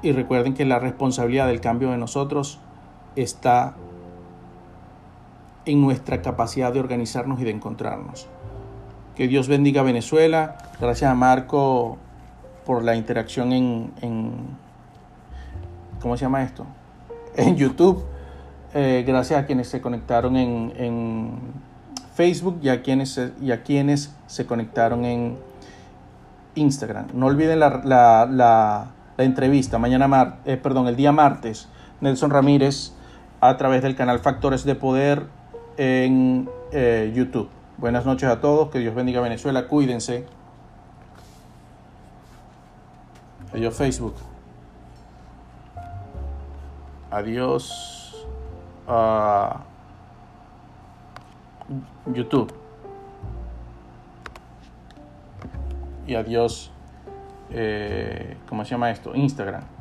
[0.02, 2.58] Y recuerden que la responsabilidad del cambio de nosotros
[3.16, 3.76] está
[5.64, 8.28] en nuestra capacidad de organizarnos y de encontrarnos.
[9.18, 10.58] Que Dios bendiga a Venezuela.
[10.80, 11.98] Gracias a Marco
[12.64, 13.90] por la interacción en,
[16.00, 16.64] ¿cómo se llama esto?
[17.36, 18.04] En YouTube.
[18.74, 21.32] Eh, gracias a quienes se conectaron en,
[22.14, 25.36] Facebook y a, quienes, y a quienes se conectaron en
[26.54, 27.06] Instagram.
[27.12, 28.86] No olviden la,
[29.18, 31.66] entrevista mañana, eh, perdón, el día martes.
[32.00, 32.92] Nelson Ramírez
[33.40, 35.26] a través del canal Factores de Poder
[35.76, 37.48] en eh, YouTube.
[37.78, 40.26] Buenas noches a todos, que Dios bendiga a Venezuela, cuídense.
[43.54, 44.16] Adiós Facebook.
[47.08, 48.26] Adiós
[48.88, 49.60] a
[52.12, 52.52] YouTube.
[56.04, 56.72] Y adiós,
[57.50, 59.14] eh, ¿cómo se llama esto?
[59.14, 59.77] Instagram.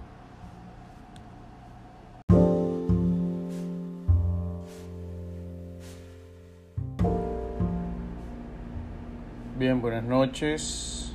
[10.07, 11.11] Noches.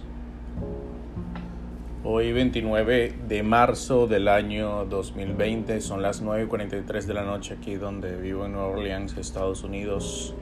[2.04, 8.20] Hoy 29 de marzo del año 2020, son las 9.43 de la noche aquí donde
[8.20, 10.34] vivo en Nueva Orleans, Estados Unidos,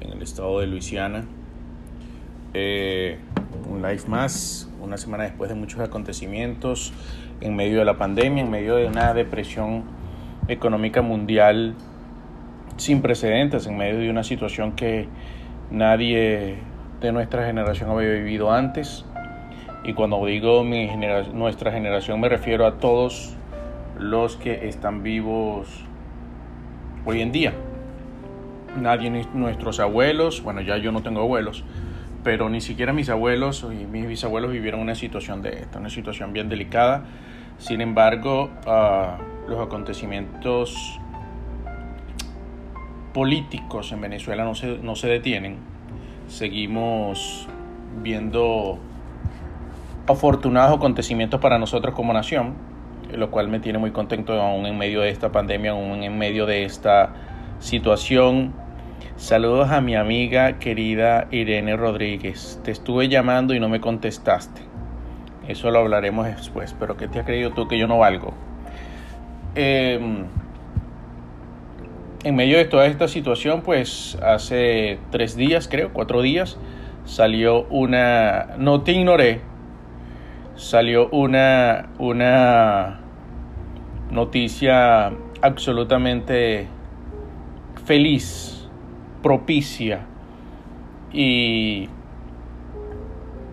[0.00, 1.24] en el estado de Luisiana.
[2.52, 3.18] Eh,
[3.70, 6.92] un live más, una semana después de muchos acontecimientos,
[7.40, 9.84] en medio de la pandemia, en medio de una depresión
[10.48, 11.76] económica mundial
[12.76, 15.06] sin precedentes, en medio de una situación que
[15.70, 16.58] nadie
[17.00, 19.04] de nuestra generación había vivido antes.
[19.84, 20.88] Y cuando digo mi
[21.32, 23.36] nuestra generación me refiero a todos
[23.98, 25.84] los que están vivos
[27.04, 27.52] hoy en día.
[28.76, 31.64] Nadie, ni nuestros abuelos, bueno ya yo no tengo abuelos,
[32.22, 36.32] pero ni siquiera mis abuelos y mis bisabuelos vivieron una situación de esta, una situación
[36.32, 37.04] bien delicada.
[37.58, 41.00] Sin embargo, uh, los acontecimientos
[43.12, 45.56] políticos en Venezuela no se, no se detienen
[46.28, 47.48] seguimos
[48.02, 48.78] viendo
[50.06, 52.54] afortunados acontecimientos para nosotros como nación,
[53.12, 56.46] lo cual me tiene muy contento aún en medio de esta pandemia, aún en medio
[56.46, 57.10] de esta
[57.58, 58.52] situación.
[59.16, 62.60] Saludos a mi amiga querida Irene Rodríguez.
[62.62, 64.62] Te estuve llamando y no me contestaste.
[65.48, 68.34] Eso lo hablaremos después, pero ¿qué te has creído tú que yo no valgo?
[69.54, 69.98] Eh,
[72.24, 76.58] en medio de toda esta situación, pues hace tres días, creo, cuatro días,
[77.04, 79.40] salió una, no te ignoré,
[80.56, 83.00] salió una, una
[84.10, 86.66] noticia absolutamente
[87.84, 88.68] feliz,
[89.22, 90.00] propicia
[91.12, 91.88] y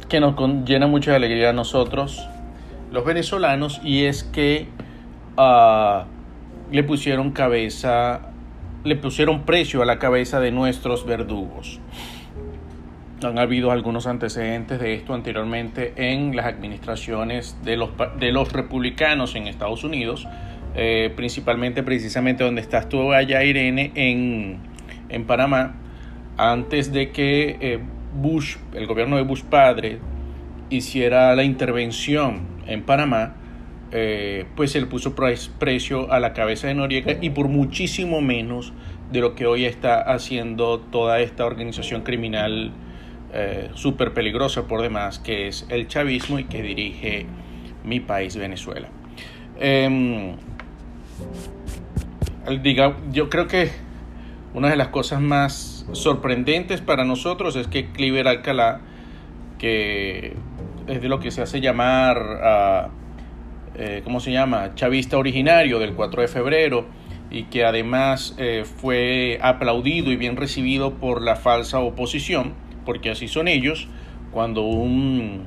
[0.10, 2.28] que nos llena mucha alegría a nosotros,
[2.91, 4.67] los venezolanos, y es que
[5.38, 6.04] uh,
[6.71, 8.32] le pusieron cabeza
[8.86, 11.80] le pusieron precio a la cabeza de nuestros verdugos.
[13.24, 19.36] Han habido algunos antecedentes de esto anteriormente en las administraciones de los, de los republicanos
[19.36, 20.28] en Estados Unidos,
[20.76, 24.60] eh, principalmente precisamente donde estás tú allá, Irene, en,
[25.10, 25.78] en Panamá,
[26.38, 27.80] antes de que eh,
[28.13, 30.00] Bush, el gobierno de Bush padre,
[30.69, 33.36] hiciera la intervención en Panamá,
[33.91, 38.74] eh, pues se le puso precio a la cabeza de Noriega y por muchísimo menos
[39.12, 42.71] de lo que hoy está haciendo toda esta organización criminal
[43.34, 47.28] eh, súper peligrosa por demás, que es el chavismo y que dirige
[47.84, 48.89] mi país Venezuela.
[49.60, 50.36] Em,
[52.63, 53.69] diga, yo creo que
[54.56, 58.82] una de las cosas más sorprendentes para nosotros es que Cliver Alcalá,
[59.60, 60.34] que
[60.88, 62.17] es de lo que se hace llamar...
[62.43, 62.89] a
[63.78, 64.76] eh, ¿cómo se llama?
[64.76, 66.86] Chavista originario del 4 de febrero
[67.30, 72.54] y que además eh, fue aplaudido y bien recibido por la falsa oposición,
[72.86, 73.88] porque así son ellos,
[74.32, 75.46] cuando un,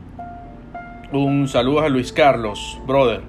[1.13, 3.23] un saludo a Luis Carlos, brother,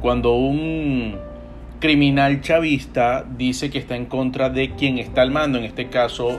[0.00, 1.18] cuando un
[1.80, 6.38] criminal chavista dice que está en contra de quien está al mando, en este caso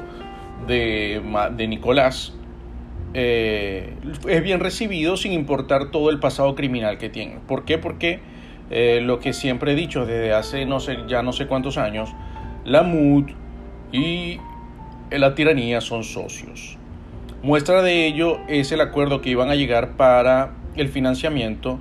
[0.67, 1.21] de,
[1.55, 2.33] de Nicolás,
[3.13, 3.93] eh,
[4.27, 7.39] es bien recibido sin importar todo el pasado criminal que tiene.
[7.47, 7.77] ¿Por qué?
[7.77, 8.19] Porque
[8.69, 12.09] eh, lo que siempre he dicho desde hace no sé, ya no sé cuántos años,
[12.63, 13.31] la MUD
[13.91, 14.37] y
[15.09, 16.77] la tiranía son socios.
[17.43, 21.79] Muestra de ello es el acuerdo que iban a llegar para el financiamiento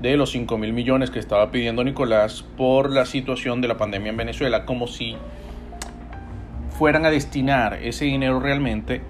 [0.00, 4.10] de los 5 mil millones que estaba pidiendo Nicolás por la situación de la pandemia
[4.10, 5.16] en Venezuela, como si
[6.70, 9.02] fueran a destinar ese dinero realmente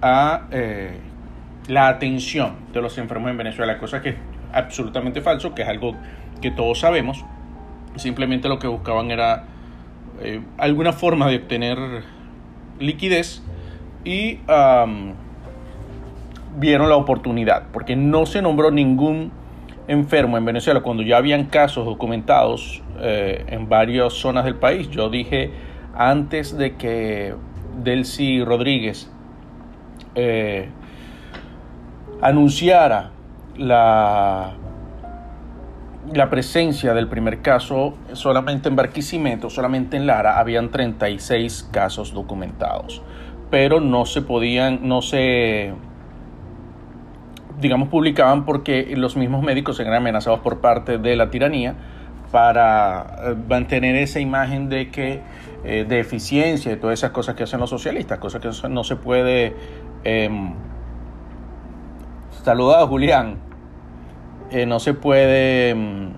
[0.00, 0.96] a eh,
[1.72, 4.16] la atención de los enfermos en Venezuela, cosa que es
[4.52, 5.96] absolutamente falso, que es algo
[6.42, 7.24] que todos sabemos.
[7.96, 9.44] Simplemente lo que buscaban era
[10.20, 11.78] eh, alguna forma de obtener
[12.78, 13.42] liquidez
[14.04, 14.40] y
[16.58, 19.32] vieron la oportunidad, porque no se nombró ningún
[19.88, 24.90] enfermo en Venezuela cuando ya habían casos documentados eh, en varias zonas del país.
[24.90, 25.50] Yo dije
[25.94, 27.34] antes de que
[27.82, 29.10] Delcy Rodríguez
[30.14, 30.68] eh,
[32.22, 33.10] anunciara
[33.56, 34.52] la,
[36.12, 43.02] la presencia del primer caso solamente en Barquisimeto, solamente en Lara, habían 36 casos documentados,
[43.50, 45.74] pero no se podían, no se,
[47.60, 51.74] digamos, publicaban porque los mismos médicos eran amenazados por parte de la tiranía
[52.30, 55.20] para eh, mantener esa imagen de que
[55.64, 58.96] eh, de eficiencia y todas esas cosas que hacen los socialistas, cosas que no se
[58.96, 59.54] puede
[60.04, 60.30] eh,
[62.42, 63.36] saludado Julián,
[64.50, 66.10] eh, no se puede em,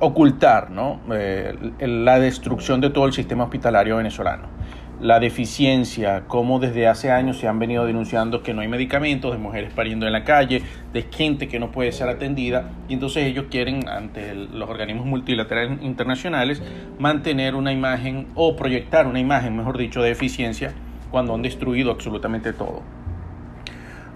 [0.00, 1.00] ocultar ¿no?
[1.08, 4.56] la destrucción de todo el sistema hospitalario venezolano
[5.00, 9.38] la deficiencia, como desde hace años se han venido denunciando que no hay medicamentos, de
[9.38, 13.46] mujeres pariendo en la calle, de gente que no puede ser atendida, y entonces ellos
[13.50, 16.62] quieren, ante los organismos multilaterales internacionales,
[16.98, 20.72] mantener una imagen o proyectar una imagen, mejor dicho, de eficiencia
[21.10, 22.82] cuando han destruido absolutamente todo.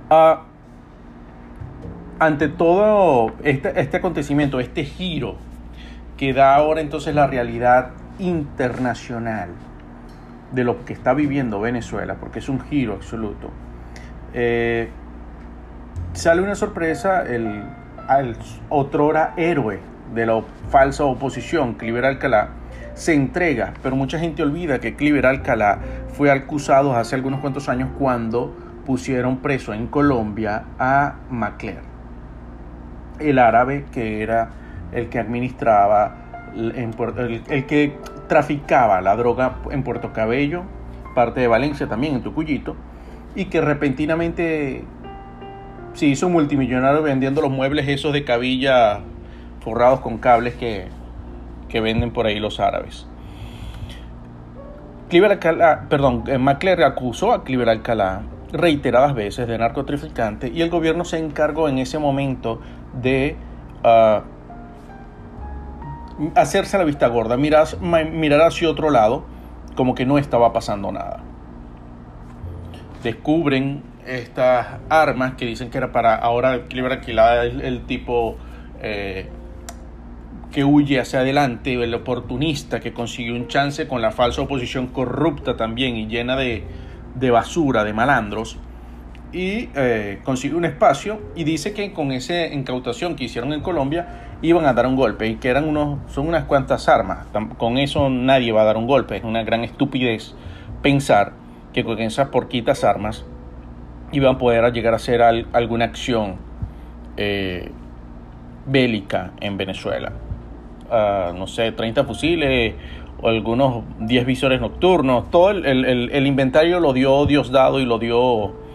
[0.09, 0.45] Ah,
[2.20, 5.36] ante todo este, este acontecimiento, este giro
[6.16, 9.48] que da ahora entonces la realidad internacional,
[10.52, 13.50] de lo que está viviendo Venezuela, porque es un giro absoluto,
[14.34, 14.90] eh,
[16.12, 17.64] sale una sorpresa, el,
[18.18, 18.36] el
[18.68, 19.80] otrora héroe
[20.14, 22.50] de la falsa oposición, Cliver Alcalá,
[22.94, 25.78] se entrega, pero mucha gente olvida que Cliver Alcalá
[26.12, 28.54] fue acusado hace algunos cuantos años cuando
[28.84, 31.89] pusieron preso en Colombia a Macler,
[33.20, 34.50] el árabe que era
[34.92, 36.16] el que administraba,
[36.54, 37.96] el, el que
[38.28, 40.62] traficaba la droga en Puerto Cabello,
[41.14, 42.76] parte de Valencia también, en Tucuyito,
[43.34, 44.84] y que repentinamente
[45.94, 49.00] se hizo multimillonario vendiendo los muebles esos de cabilla
[49.60, 50.86] forrados con cables que,
[51.68, 53.06] que venden por ahí los árabes.
[55.08, 60.70] Cliver Alcalá, perdón, eh, McClure acusó a Cliver Alcalá reiteradas veces de narcotraficante y el
[60.70, 62.60] gobierno se encargó en ese momento
[62.95, 63.36] de
[63.84, 64.22] ah,
[66.34, 69.24] hacerse la vista gorda, mirar, mirar hacia otro lado,
[69.74, 71.20] como que no estaba pasando nada.
[73.03, 78.36] Descubren estas armas que dicen que era para ahora equilibrar alquilada el, el tipo
[78.82, 79.28] eh,
[80.51, 85.57] que huye hacia adelante, el oportunista que consiguió un chance con la falsa oposición corrupta
[85.57, 86.64] también y llena de,
[87.14, 88.59] de basura, de malandros
[89.33, 94.39] y eh, consigue un espacio y dice que con esa incautación que hicieron en Colombia
[94.43, 97.26] iban a dar un golpe y que eran unos, son unas cuantas armas.
[97.59, 99.16] Con eso nadie va a dar un golpe.
[99.16, 100.35] Es una gran estupidez
[100.83, 101.33] pensar
[101.72, 103.24] que con esas porquitas armas
[104.12, 106.37] iban a poder llegar a hacer alguna acción
[107.16, 107.70] eh,
[108.66, 110.12] bélica en Venezuela.
[110.91, 112.74] Ah, no sé, 30 fusiles
[113.22, 115.31] o algunos 10 visores nocturnos.
[115.31, 118.69] Todo el, el inventario lo dio Diosdado y lo dio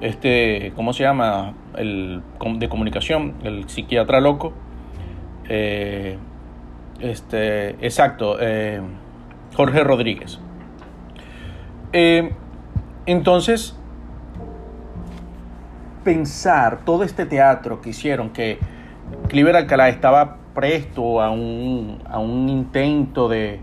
[0.00, 1.54] este, ¿cómo se llama?
[1.76, 2.22] El
[2.56, 4.52] de comunicación, el psiquiatra loco.
[5.48, 6.18] Eh,
[7.00, 8.80] este, exacto, eh,
[9.54, 10.38] Jorge Rodríguez.
[11.92, 12.32] Eh,
[13.06, 13.76] entonces,
[16.04, 18.58] pensar todo este teatro que hicieron, que
[19.28, 23.60] Cliver Alcalá estaba presto a un, a un intento de,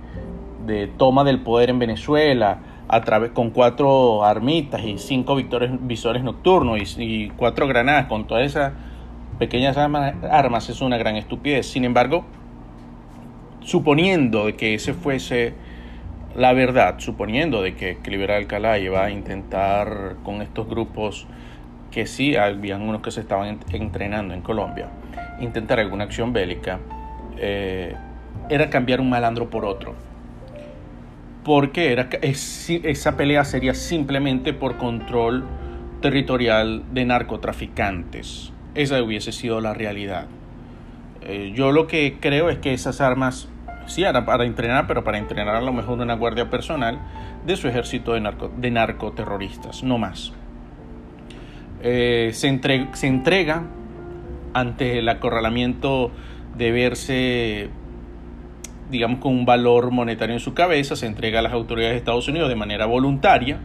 [0.66, 2.60] de toma del poder en Venezuela,
[2.94, 8.74] a través con cuatro armitas y cinco visores nocturnos y, cuatro granadas con todas esas
[9.40, 11.66] pequeñas armas, es una gran estupidez.
[11.66, 12.24] Sin embargo,
[13.62, 15.56] suponiendo de que ese fuese
[16.36, 21.26] la verdad, suponiendo de que Cliver Alcalá iba a intentar con estos grupos
[21.90, 24.90] que sí habían unos que se estaban entrenando en Colombia,
[25.40, 26.80] intentar alguna acción bélica,
[27.38, 27.96] eh,
[28.50, 30.13] era cambiar un malandro por otro
[31.44, 35.46] porque era, esa pelea sería simplemente por control
[36.02, 38.52] territorial de narcotraficantes.
[38.76, 40.28] Esa hubiese sido la realidad.
[41.22, 43.48] Eh, yo lo que creo es que esas armas,
[43.86, 47.00] sí, eran para entrenar, pero para entrenar a lo mejor una guardia personal
[47.46, 50.34] de su ejército de, narco, de narcoterroristas, no más.
[51.82, 52.48] Eh, se
[53.08, 53.64] entrega
[54.54, 56.12] ante el acorralamiento
[56.58, 57.70] de verse
[58.94, 62.28] digamos, con un valor monetario en su cabeza, se entrega a las autoridades de Estados
[62.30, 63.60] Unidos de manera voluntaria,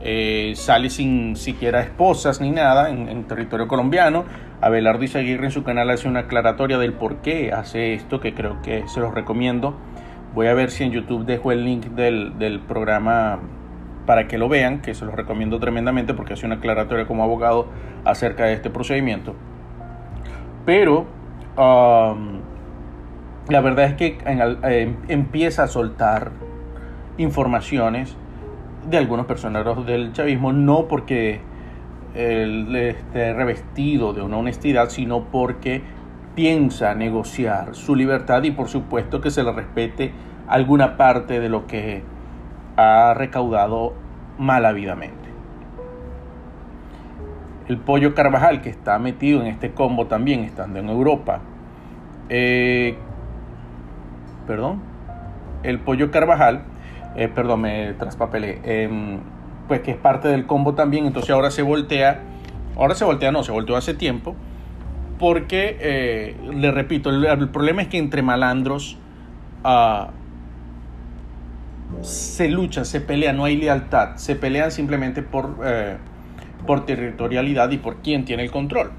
[0.00, 4.24] eh, sale sin siquiera esposas ni nada en, territorio colombiano.
[4.60, 8.62] Abelardo Izaguirre en su canal hace una aclaratoria del por qué hace esto, que creo
[8.62, 9.76] que se los recomiendo.
[10.34, 13.40] Voy a ver si en YouTube dejo el link del, del programa
[14.06, 17.66] para que lo vean, que se los recomiendo tremendamente porque hace una aclaratoria como abogado
[18.04, 19.34] acerca de este procedimiento.
[20.64, 21.06] Pero
[21.56, 22.41] um,
[23.48, 26.30] la verdad es que eh, empieza a soltar
[27.18, 28.16] informaciones
[28.88, 31.40] de algunos personajes del chavismo, no porque
[32.14, 35.82] él esté revestido de una honestidad, sino porque
[36.34, 40.12] piensa negociar su libertad y por supuesto que se le respete
[40.48, 42.02] alguna parte de lo que
[42.76, 43.94] ha recaudado
[44.38, 45.30] malavidamente.
[47.68, 51.40] El pollo Carvajal, que está metido en este combo también, estando en Europa,
[52.34, 52.96] Eh,
[54.52, 54.82] perdón.
[55.62, 56.64] El pollo Carvajal.
[57.16, 58.60] Eh, perdón, me traspapelé.
[58.64, 59.20] Em,
[59.66, 61.06] pues que es parte del combo también.
[61.06, 62.20] Entonces ahora se voltea.
[62.76, 64.36] Ahora se voltea, no, se volteó hace tiempo.
[65.18, 68.98] Porque, eh, le repito, el, problema es que entre malandros
[69.64, 70.10] uh,
[72.02, 74.16] se luchan, se pelean, no hay lealtad.
[74.16, 75.56] Se pelean simplemente por,
[76.66, 78.90] por territorialidad y por quién tiene el control.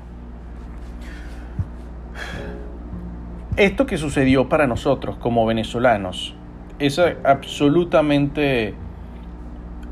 [3.56, 6.34] Esto que sucedió para nosotros como venezolanos
[6.80, 8.74] es absolutamente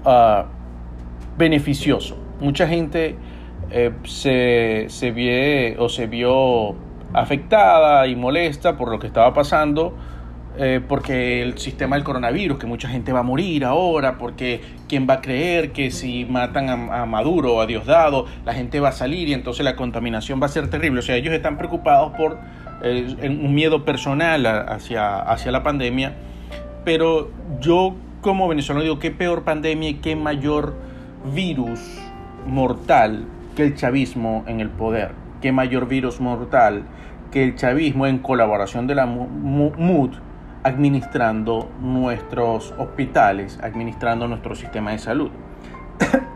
[0.04, 0.46] uh,
[1.38, 2.18] beneficioso.
[2.40, 3.16] Mucha gente
[3.70, 6.74] eh, se, se, o se vio
[7.14, 9.96] afectada y molesta por lo que estaba pasando,
[10.58, 14.60] eh, porque el sistema del coronavirus, que mucha gente va a morir ahora, porque
[14.90, 18.80] quién va a creer que si matan a, a, Maduro o a Diosdado, la gente
[18.80, 21.00] va a salir y entonces la contaminación va a ser terrible.
[21.00, 22.40] O sea, ellos están preocupados por
[22.84, 26.14] eh, un miedo personal hacia, hacia la pandemia,
[26.84, 27.30] pero
[27.60, 30.76] yo como venezolano digo, qué peor pandemia y qué mayor
[31.34, 31.80] virus
[32.48, 33.26] mortal
[33.56, 35.12] que el chavismo en el poder,
[35.42, 36.84] qué mayor virus mortal
[37.32, 40.12] que el chavismo en colaboración de la MUD
[40.64, 45.32] administrando nuestros hospitales, administrando nuestro sistema de salud.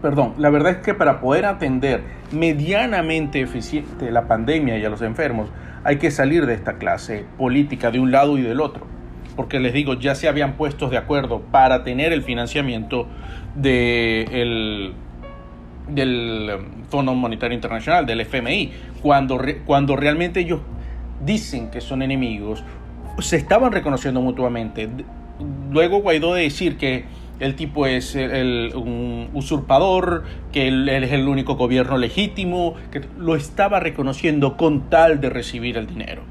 [0.00, 5.02] Perdón, la verdad es que para poder atender medianamente eficiente la pandemia y a los
[5.02, 5.50] enfermos,
[5.82, 8.86] hay que salir de esta clase política de un lado y del otro.
[9.34, 13.08] Porque les digo, ya se habían puesto de acuerdo para tener el financiamiento
[13.54, 14.94] de
[15.88, 16.58] del
[16.90, 18.70] Fondo Monetario Internacional, del FMI,
[19.02, 20.60] cuando, cuando realmente ellos
[21.24, 22.62] dicen que son enemigos,
[23.20, 24.88] se estaban reconociendo mutuamente.
[25.70, 27.04] Luego Guaidó de decir que
[27.40, 33.36] el tipo es el, un usurpador, que él, es el único gobierno legítimo, que lo
[33.36, 36.22] estaba reconociendo con tal de recibir el dinero.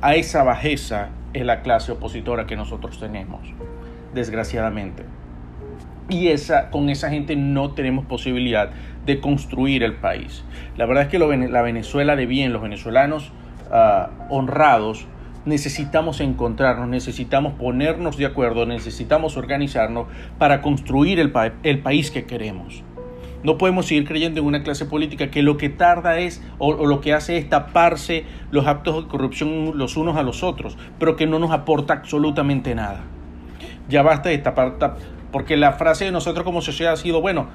[0.00, 3.40] A esa bajeza es la clase opositora que nosotros tenemos,
[4.14, 5.04] desgraciadamente.
[6.08, 8.70] Y esa, con esa gente no tenemos posibilidad
[9.06, 10.44] de construir el país.
[10.76, 13.32] La verdad es que la Venezuela de bien, los venezolanos
[13.70, 15.06] uh, honrados,
[15.44, 20.06] necesitamos encontrarnos, necesitamos ponernos de acuerdo, necesitamos organizarnos
[20.38, 21.32] para construir el,
[21.62, 22.82] el, país que queremos.
[23.42, 27.00] No podemos seguir creyendo en una clase política que lo que tarda es o, lo
[27.00, 31.26] que hace es taparse los actos de corrupción los unos a los otros, pero que
[31.26, 33.00] no nos aporta absolutamente nada.
[33.88, 34.76] Ya basta de tapar,
[35.32, 37.48] porque la frase de nosotros como sociedad ha sido, bueno,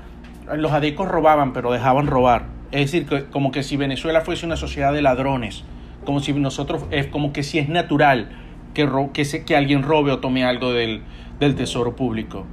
[0.56, 2.46] los adecos robaban, pero dejaban robar.
[2.72, 5.64] Es decir, como que si Venezuela fuese una sociedad de ladrones,
[6.08, 8.30] como si nosotros, es como que si es natural
[8.74, 11.02] que, que, que alguien robe o tome algo del,
[11.38, 12.46] del tesoro público.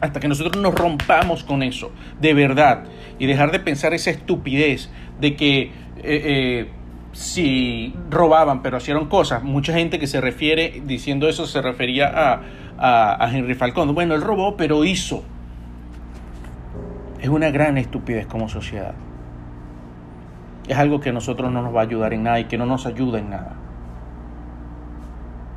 [0.00, 1.90] Hasta que nosotros nos rompamos con eso,
[2.20, 2.84] de verdad,
[3.18, 4.90] y dejar de pensar esa estupidez
[5.20, 5.72] de que eh,
[6.04, 6.68] eh,
[7.10, 12.12] si robaban pero hicieron cosas, mucha gente que se refiere, diciendo eso, se refería
[12.78, 13.92] a, a Henry Falcón.
[13.92, 15.24] Bueno, él robó pero hizo.
[17.20, 18.94] Es una gran estupidez como sociedad
[20.68, 22.66] es algo que a nosotros no nos va a ayudar en nada y que no
[22.66, 23.52] nos ayuda en nada.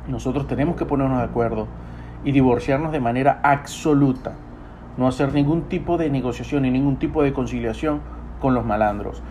[0.08, 1.68] Nosotros tenemos que ponernos de acuerdo
[2.24, 4.32] y divorciarnos de manera absoluta.
[4.96, 8.00] No hacer ningún tipo de negociación ni ningún tipo de conciliación
[8.40, 9.22] con los malandros.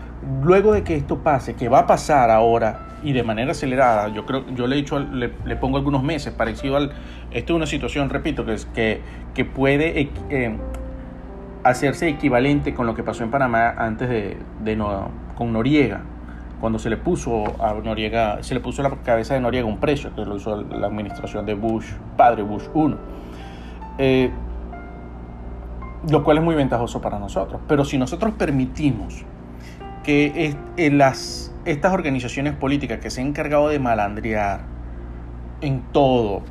[0.42, 4.26] Luego de que esto pase, que va a pasar ahora y de manera acelerada, yo
[4.26, 6.92] creo, yo le he dicho, le, pongo algunos meses parecido al,
[7.30, 9.00] esto es una situación, repito, que, es, que,
[9.34, 10.56] que puede eh,
[11.64, 15.08] hacerse equivalente con lo que pasó en Panamá antes de, de no,
[15.40, 16.02] con Noriega,
[16.60, 19.78] cuando se le puso a Noriega, se le puso a la cabeza de Noriega un
[19.78, 22.98] precio, que lo hizo la administración de Bush, padre Bush 1.
[23.96, 24.30] Eh,
[26.10, 27.62] lo cual es muy ventajoso para nosotros.
[27.66, 29.24] Pero si nosotros permitimos
[30.04, 34.60] que eh, las, estas organizaciones políticas que se han encargado de malandrear
[35.62, 36.42] en todo,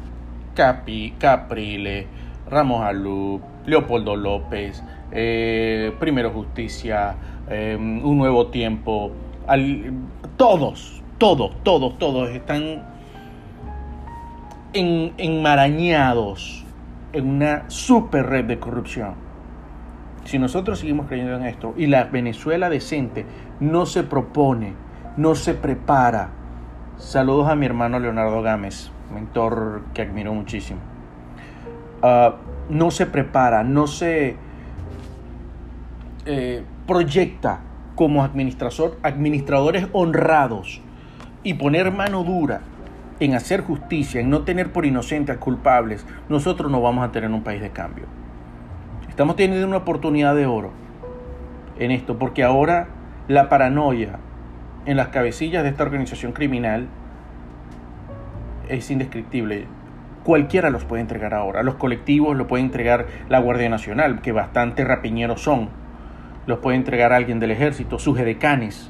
[0.56, 2.08] Capi, Caprile,
[2.50, 7.16] Ramos Alú, Leopoldo López, eh, Primero Justicia,
[7.50, 9.12] Em, un nuevo tiempo.
[10.38, 12.84] todos, todos, todos, todos están
[14.74, 16.64] en, enmarañados
[17.12, 19.16] en una super red de corrupción.
[20.26, 23.26] Si nosotros seguimos creyendo en esto y la Venezuela decente
[23.60, 24.74] no se propone,
[25.18, 26.30] no se prepara.
[26.98, 30.82] Saludos a mi hermano Leonardo Gámez, mentor que admiro muchísimo.
[32.04, 32.36] Ah,
[32.70, 34.36] no se prepara, no se
[36.28, 37.60] eh, proyecta
[37.94, 40.82] como administrador, administradores honrados
[41.44, 42.62] y poner mano dura
[43.20, 47.30] en hacer justicia, en no tener por inocentes a culpables, nosotros no vamos a tener
[47.30, 48.06] un país de cambio.
[49.08, 50.72] Estamos teniendo una oportunidad de oro
[51.78, 52.88] en esto, porque ahora
[53.28, 54.18] la paranoia
[54.88, 56.88] en las cabecillas de esta organización criminal
[58.68, 59.68] es indescriptible.
[60.24, 61.62] Cualquiera los puede entregar ahora.
[61.62, 65.70] Los colectivos lo puede entregar la Guardia Nacional, que bastante rapiñeros son.
[66.50, 68.90] Los puede entregar alguien del ejército, sus edecanes,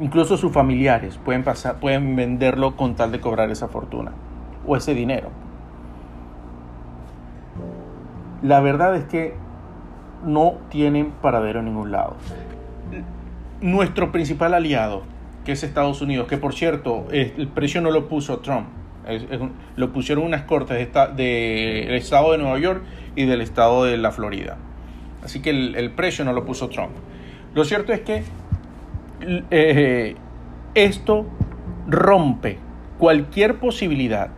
[0.00, 4.10] incluso sus familiares pueden, pasar, pueden venderlo con tal de cobrar esa fortuna
[4.66, 5.28] o ese dinero.
[8.42, 9.34] La verdad es que
[10.24, 12.16] no tienen paradero en ningún lado.
[13.60, 15.02] Nuestro principal aliado,
[15.44, 18.66] que es Estados Unidos, que por cierto, el precio no lo puso Trump,
[19.76, 20.76] lo pusieron unas cortes
[21.14, 22.82] del estado de Nueva York
[23.14, 24.56] y del estado de la Florida.
[25.24, 26.92] Así que el, precio no lo puso Trump.
[27.54, 28.22] Lo cierto es que
[29.50, 30.16] eh,
[30.74, 31.26] esto
[31.86, 32.58] rompe
[32.98, 34.30] cualquier posibilidad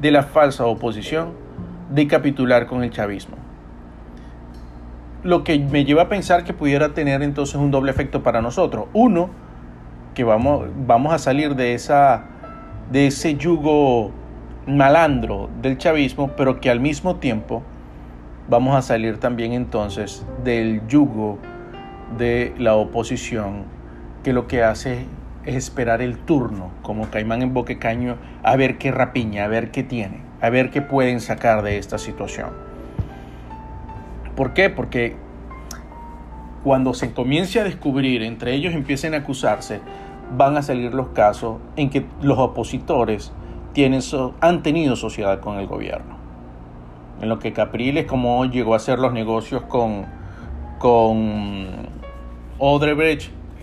[0.00, 1.32] de la falsa oposición
[1.90, 3.36] de capitular con el chavismo.
[5.22, 8.86] Lo que me lleva a pensar que pudiera tener entonces un doble efecto para nosotros.
[8.94, 9.28] Uno,
[10.14, 12.24] que vamos, vamos a salir de, esa,
[12.90, 14.12] de ese yugo
[14.66, 17.62] malandro del chavismo, pero que al mismo tiempo
[18.50, 21.38] vamos a salir también entonces del yugo
[22.18, 23.62] de la oposición,
[24.24, 25.06] que lo que hace
[25.46, 29.84] es esperar el turno, como caimán en boquecaño, a ver qué rapiña, a ver qué
[29.84, 32.50] tiene, a ver qué pueden sacar de esta situación.
[34.34, 34.68] ¿Por qué?
[34.68, 35.14] Porque
[36.64, 39.80] cuando se comience a descubrir, entre ellos empiecen a acusarse,
[40.36, 43.32] van a salir los casos en que los opositores
[43.72, 44.00] tienen,
[44.40, 46.19] han tenido sociedad con el gobierno.
[47.20, 50.06] En lo que Capriles, como llegó a hacer los negocios con,
[50.78, 51.88] con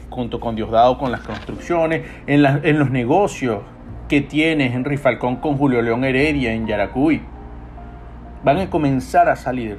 [0.09, 3.59] junto con Diosdado con las construcciones, en, en los negocios
[4.07, 7.21] que tiene Henry Falcón con Julio León Heredia en Yaracuy.
[8.43, 9.77] Van a comenzar a salir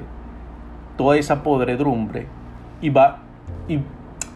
[0.97, 2.27] toda esa podredumbre
[2.81, 3.19] y va
[3.67, 3.79] y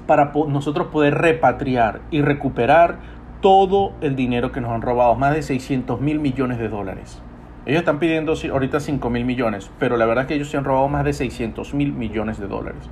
[0.08, 2.98] para nosotros poder repatriar y recuperar
[3.42, 7.22] todo el dinero que nos han robado, más de 600 mil millones de dólares.
[7.66, 10.66] Ellos están pidiendo ahorita 5 mil millones, pero la verdad es que ellos se han
[10.66, 12.90] robado más de 600 mil millones de dólares.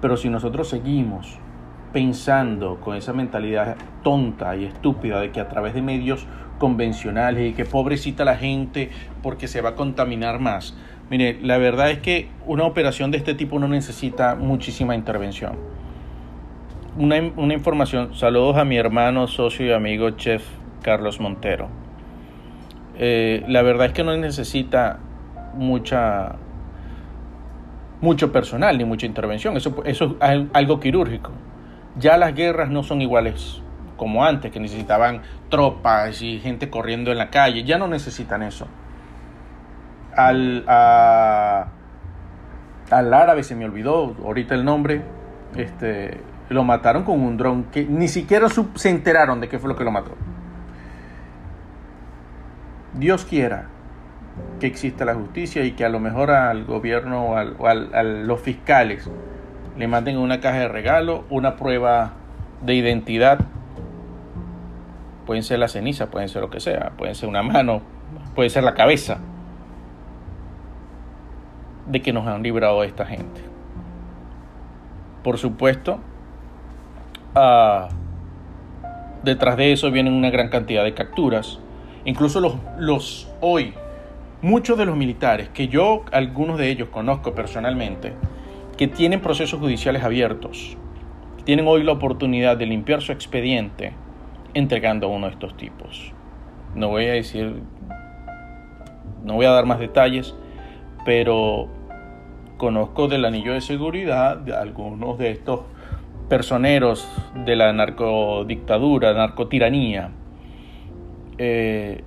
[0.00, 1.38] Pero si nosotros seguimos
[1.92, 6.26] pensando con esa mentalidad tonta y estúpida de que a través de medios
[6.58, 8.90] convencionales y que pobrecita la gente
[9.22, 10.76] porque se va a contaminar más.
[11.10, 15.56] Mire, la verdad es que una operación de este tipo no necesita muchísima intervención.
[16.96, 20.44] Una, una información, saludos a mi hermano, socio y amigo chef
[20.82, 21.89] Carlos Montero.
[23.02, 24.98] Eh, la verdad es que no necesita
[25.54, 26.36] mucha
[28.02, 29.56] mucho personal ni mucha intervención.
[29.56, 30.02] Eso, es
[30.52, 31.30] algo quirúrgico.
[31.96, 33.62] Ya las guerras no son iguales
[33.96, 37.64] como antes, que necesitaban tropas y gente corriendo en la calle.
[37.64, 38.66] Ya no necesitan eso.
[40.14, 40.64] Al,
[42.90, 45.00] al árabe se me olvidó ahorita el nombre.
[45.56, 46.20] Este,
[46.50, 49.84] lo mataron con un dron que ni siquiera se enteraron de qué fue lo que
[49.84, 50.16] lo mató.
[52.94, 53.66] Dios quiera
[54.58, 59.10] que exista la justicia y que a lo mejor al gobierno o, a los fiscales
[59.76, 62.12] le manden una caja de regalo, una prueba
[62.62, 63.40] de identidad.
[65.26, 67.82] Pueden ser la ceniza, pueden ser lo que sea, pueden ser una mano,
[68.34, 69.18] puede ser la cabeza
[71.86, 73.40] de que nos han librado de esta gente.
[75.22, 76.00] Por supuesto,
[77.34, 77.88] ah,
[79.22, 81.60] detrás de eso vienen una gran cantidad de capturas.
[82.04, 82.40] Incluso
[82.78, 83.74] los, hoy
[84.42, 88.14] muchos de los militares, que yo algunos de ellos conozco personalmente,
[88.76, 90.76] que tienen procesos judiciales abiertos,
[91.44, 93.92] tienen hoy la oportunidad de limpiar su expediente
[94.54, 96.12] entregando a uno de estos tipos.
[96.74, 97.62] No voy a decir,
[99.24, 100.34] no voy a dar más detalles,
[101.04, 101.68] pero
[102.56, 105.60] conozco del anillo de seguridad de algunos de estos
[106.28, 107.08] personeros
[107.44, 110.12] de la narcodictadura, narcotiranía,
[111.42, 112.02] eh,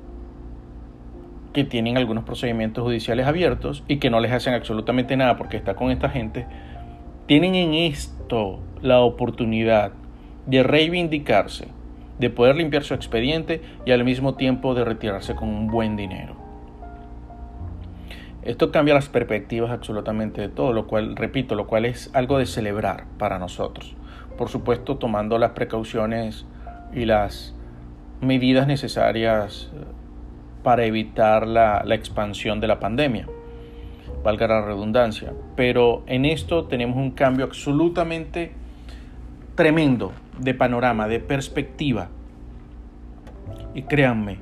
[1.54, 5.74] que tienen algunos procedimientos judiciales abiertos y que no les hacen absolutamente nada porque está
[5.74, 6.46] con esta gente,
[7.26, 9.94] tienen en esto la oportunidad
[10.46, 11.70] de reivindicarse,
[12.20, 16.36] de poder limpiar su expediente y al mismo tiempo de retirarse con un buen dinero.
[18.44, 22.46] Esto cambia las perspectivas absolutamente de todo, lo cual, repito, lo cual es algo de
[22.46, 23.96] celebrar para nosotros.
[24.38, 26.46] Por supuesto, tomando las precauciones
[26.94, 27.56] y las
[28.24, 29.72] medidas necesarias
[30.64, 33.28] para evitar la, expansión de la pandemia,
[34.24, 35.34] valga la redundancia.
[35.56, 38.54] Pero en esto tenemos un cambio absolutamente
[39.56, 42.10] tremendo de panorama, de perspectiva.
[43.76, 44.40] Y créanme,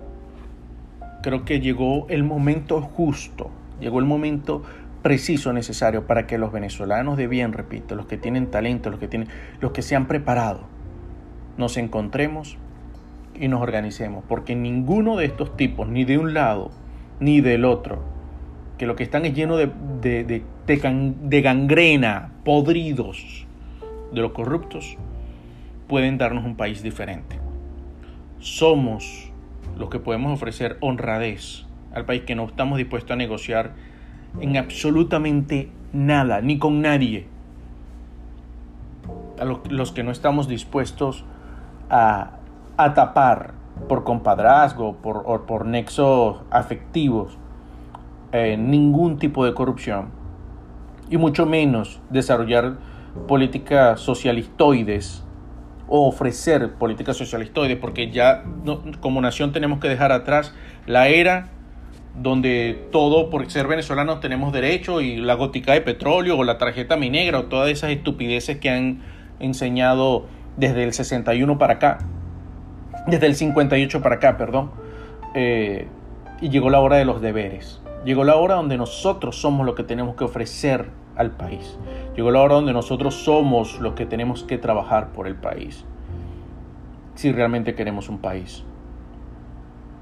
[1.24, 4.64] creo que llegó el momento justo, llegó el momento
[5.02, 9.08] preciso necesario para que los venezolanos de bien, repito, los que tienen talento, los que
[9.08, 9.30] tienen,
[9.60, 10.62] los que se han preparado,
[11.58, 12.58] nos encontremos
[13.42, 16.70] y nos organicemos, porque ninguno de estos tipos, ni de un lado
[17.20, 18.04] ni del otro,
[18.78, 19.70] que lo que están es lleno de,
[20.00, 23.48] de, de, gangrena, podridos
[24.12, 24.96] de los corruptos,
[25.88, 27.40] pueden darnos un país diferente.
[28.40, 29.32] Somos
[29.76, 33.74] los que podemos ofrecer honradez al país que no estamos dispuestos a negociar
[34.40, 37.26] en absolutamente nada, ni con nadie.
[39.40, 41.26] A los que no estamos dispuestos
[41.90, 42.38] a,
[42.78, 43.54] a tapar
[43.88, 47.38] por compadrazgo por, o por nexos afectivos
[48.32, 50.10] eh, ningún tipo de corrupción
[51.10, 52.78] y mucho menos desarrollar
[53.28, 55.24] políticas socialistoides
[55.88, 58.44] o ofrecer políticas socialistoides porque ya
[59.02, 60.54] como nación tenemos que dejar atrás
[60.86, 61.50] la era
[62.16, 66.98] donde todo por ser venezolanos tenemos derecho y la gótica de petróleo o la tarjeta
[66.98, 69.02] minegra o todas esas estupideces que han
[69.40, 70.26] enseñado
[70.58, 72.00] desde el 61 para acá,
[73.08, 74.72] desde el 58 para acá, perdón,
[75.34, 75.88] eh,
[76.42, 77.82] y llegó la hora de los deberes.
[78.06, 81.78] Llegó la hora donde nosotros somos los que tenemos que ofrecer al país.
[82.16, 85.86] Llegó la hora donde nosotros somos los que tenemos que trabajar por el país.
[87.16, 88.64] Si realmente queremos un país.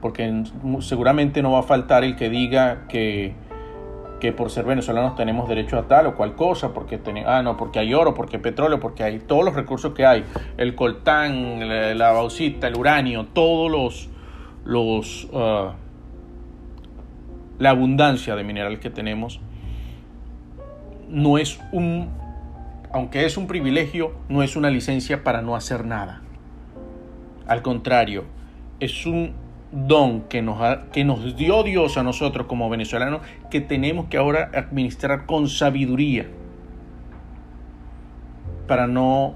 [0.02, 0.44] Porque
[0.80, 3.36] seguramente no va a faltar el que diga que,
[4.20, 7.80] que por ser venezolanos tenemos derecho a tal o cual cosa, porque ah, no, porque
[7.80, 10.26] hay oro, porque hay petróleo, porque hay todos los recursos que hay,
[10.58, 11.68] el coltán,
[11.98, 14.10] la, bauxita, el uranio, todos los,
[14.66, 15.74] los ah,
[17.60, 19.40] la abundancia de mineral que tenemos
[21.10, 22.10] no es un,
[22.92, 26.22] aunque es un privilegio, no es una licencia para no hacer nada.
[27.48, 28.26] Al contrario,
[28.80, 29.34] es un
[29.72, 30.60] don que nos,
[30.92, 36.28] que nos dio Dios a nosotros como venezolanos que tenemos que ahora administrar con sabiduría
[38.68, 39.36] para no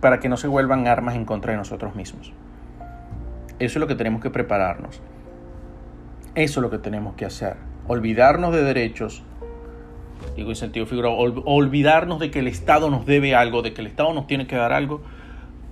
[0.00, 2.32] para que no se vuelvan armas en contra de nosotros mismos.
[3.58, 5.00] Eso es lo que tenemos que prepararnos.
[6.36, 7.56] Eso es lo que tenemos que hacer.
[7.88, 9.24] Olvidarnos de derechos,
[10.36, 13.88] digo en sentido figurado, olvidarnos de que el Estado nos debe algo, de que el
[13.88, 15.00] Estado nos tiene que dar algo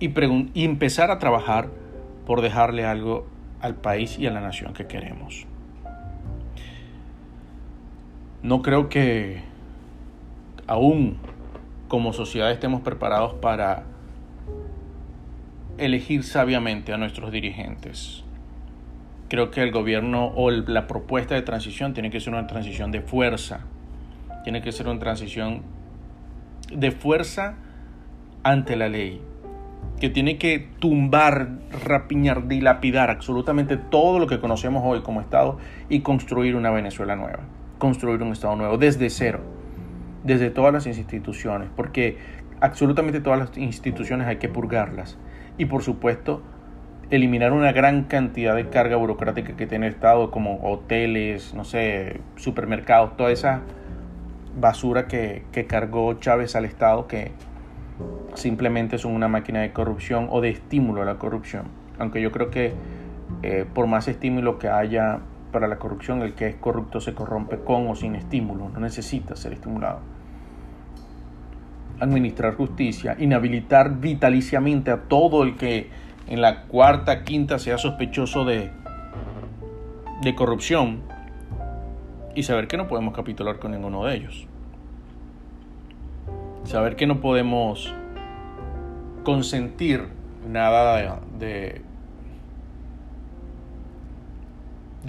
[0.00, 0.12] y,
[0.54, 1.68] y empezar a trabajar
[2.26, 3.28] por dejarle algo
[3.60, 5.46] al país y a la nación que queremos.
[8.46, 9.42] No creo que
[10.68, 11.18] aún
[11.88, 13.82] como sociedad estemos preparados para
[15.78, 18.22] elegir sabiamente a nuestros dirigentes
[19.28, 23.00] creo que el gobierno o la propuesta de transición tiene que ser una transición de
[23.00, 23.60] fuerza.
[24.44, 25.62] Tiene que ser una transición
[26.72, 27.56] de fuerza
[28.42, 29.20] ante la ley.
[30.00, 31.48] Que tiene que tumbar,
[31.84, 37.40] rapiñar, dilapidar absolutamente todo lo que conocemos hoy como Estado y construir una Venezuela nueva.
[37.78, 39.40] Construir un Estado nuevo desde cero.
[40.24, 41.68] Desde todas las instituciones.
[41.74, 42.18] Porque
[42.60, 45.16] absolutamente todas las instituciones hay que purgarlas.
[45.58, 46.42] Y por supuesto,
[47.10, 52.20] eliminar una gran cantidad de carga burocrática que tiene el Estado, como hoteles, no sé,
[52.36, 53.62] supermercados, toda esa
[54.58, 57.32] basura que, cargó Chávez al Estado, que
[58.34, 61.64] simplemente son una máquina de corrupción o de estímulo a la corrupción.
[61.98, 62.74] Aunque yo creo que
[63.42, 65.20] eh, por más estímulo que haya
[65.56, 69.36] para la corrupción, el que es corrupto se corrompe con o sin estímulo, no necesita
[69.36, 70.00] ser estimulado.
[71.98, 75.88] Administrar justicia, inhabilitar vitaliciamente a todo el que
[76.26, 78.70] en la cuarta, quinta sea sospechoso de,
[80.20, 81.00] de corrupción
[82.34, 84.46] y saber que no podemos capitular con ninguno de ellos.
[86.64, 87.94] Saber que no podemos
[89.24, 90.06] consentir
[90.46, 91.85] nada de, de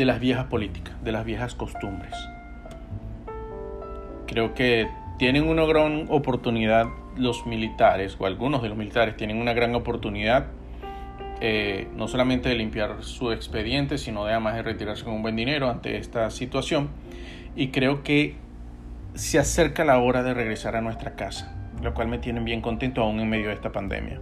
[0.06, 2.14] las viejas políticas, de las viejas costumbres.
[4.26, 4.88] Creo que
[5.18, 10.48] tienen una gran oportunidad los militares, o algunos de los militares tienen una gran oportunidad
[11.39, 15.36] eh, no solamente de limpiar su expediente, sino de además de retirarse con un buen
[15.36, 16.89] dinero ante esta situación.
[17.56, 18.36] Y creo que
[19.14, 23.04] se acerca la hora de regresar a nuestra casa, lo cual me tiene bien contento
[23.04, 24.20] aún en medio de esta pandemia.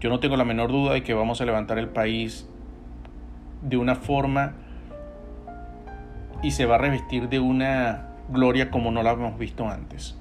[0.00, 2.48] Yo no tengo la menor duda de que vamos a levantar el país
[3.62, 4.54] de una forma
[6.42, 10.16] y se va a revestir de una gloria como no la hemos visto antes.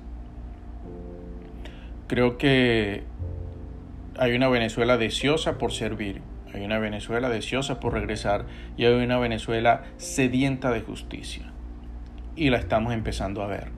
[2.07, 3.03] Creo que
[4.17, 6.21] hay una Venezuela deseosa por servir,
[6.53, 8.45] hay una Venezuela deseosa por regresar
[8.77, 11.51] y hay una Venezuela sedienta de justicia.
[12.35, 13.69] Y la estamos empezando a ver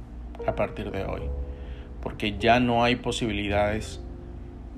[0.46, 1.22] a partir de hoy,
[2.02, 4.02] porque ya no hay posibilidades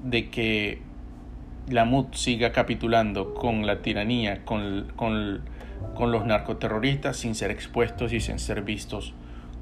[0.03, 0.81] de que
[1.69, 5.41] la MUT siga capitulando con la tiranía, con, con,
[5.95, 9.13] con los narcoterroristas sin ser expuestos y sin ser vistos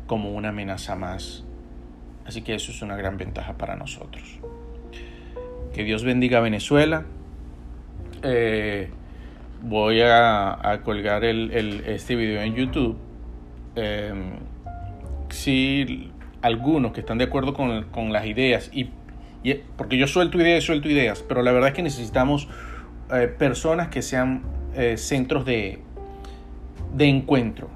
[0.08, 1.43] como una amenaza más.
[2.26, 4.39] Así que eso es una gran ventaja para nosotros.
[5.74, 7.05] Que Dios bendiga a Venezuela,
[8.24, 8.89] eh,
[9.62, 11.51] voy a, colgar el,
[11.86, 12.97] este video en YouTube.
[13.76, 14.32] Em,
[15.30, 18.89] si algunos que están de acuerdo con, las ideas, y,
[19.78, 22.48] porque yo suelto ideas, suelto ideas, pero la verdad es que necesitamos
[23.14, 24.44] eh, personas que sean
[24.76, 25.80] eh, centros de,
[26.96, 27.70] de encuentro.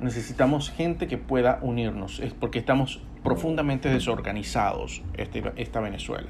[0.00, 6.28] Necesitamos gente que pueda unirnos, es porque estamos profundamente desorganizados este, esta Venezuela.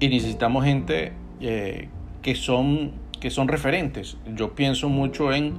[0.00, 1.88] Y necesitamos gente eh,
[2.20, 4.18] que, son, que son referentes.
[4.34, 5.54] Yo pienso mucho en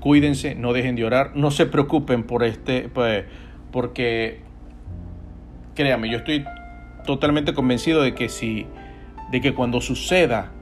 [0.00, 3.24] cuídense, no dejen de orar, no se preocupen por este, pues,
[3.70, 4.40] porque
[5.74, 6.44] créanme, yo estoy
[7.06, 8.66] totalmente convencido de que si
[9.30, 10.52] de que cuando suceda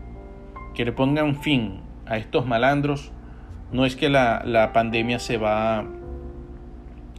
[0.74, 3.12] que le pongan fin a estos malandros,
[3.72, 5.86] no es que la, pandemia se va a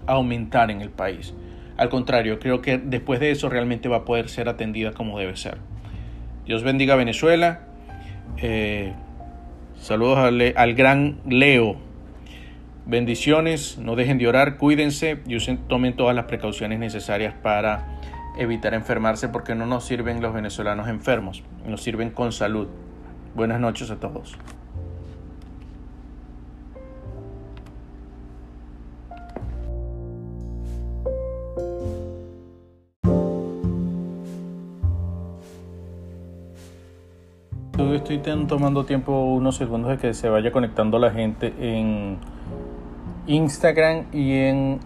[0.07, 1.33] aumentar en el país.
[1.77, 5.35] Al contrario, creo que después de eso realmente va a poder ser atendida como debe
[5.35, 5.57] ser.
[6.51, 7.61] Dios bendiga Venezuela.
[8.35, 8.91] Eh,
[9.79, 11.77] saludos al, gran Leo.
[12.85, 15.37] Bendiciones, no dejen de orar, cuídense y
[15.69, 18.01] tomen todas las precauciones necesarias para
[18.37, 22.67] evitar enfermarse porque no nos sirven los venezolanos enfermos, nos sirven con salud.
[23.33, 24.37] Buenas noches a todos.
[37.93, 42.17] Estoy tomando tiempo unos segundos de que se vaya conectando la gente en
[43.27, 44.79] Instagram y en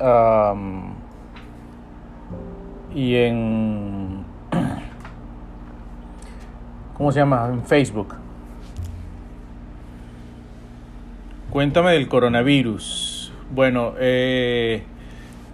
[2.95, 4.23] y en...
[6.97, 7.49] ¿Cómo se llama?
[7.51, 8.15] En Facebook.
[11.51, 13.33] Cuéntame del coronavirus.
[13.53, 14.83] Bueno, eh,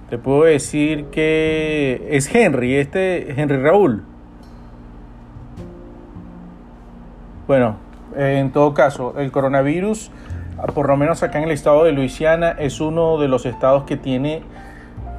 [0.09, 4.10] te puedo decir que es Henry, este Henry Raúl.
[7.51, 7.75] Bueno,
[8.15, 10.09] en todo caso, el coronavirus,
[10.73, 13.97] por lo menos acá en el estado de Luisiana, es uno de los estados que
[13.97, 14.41] tiene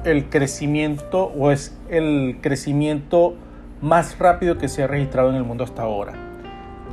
[0.03, 3.35] el crecimiento o es el crecimiento
[3.81, 6.13] más rápido que se ha registrado en el mundo hasta ahora.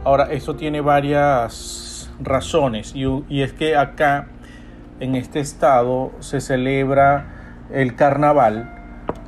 [0.04, 4.26] Ahora, eso tiene varias razones y, es que acá
[5.00, 8.70] en este estado se celebra el carnaval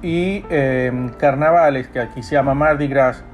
[0.02, 3.24] y eh, carnavales que aquí se llama Mardi Gras.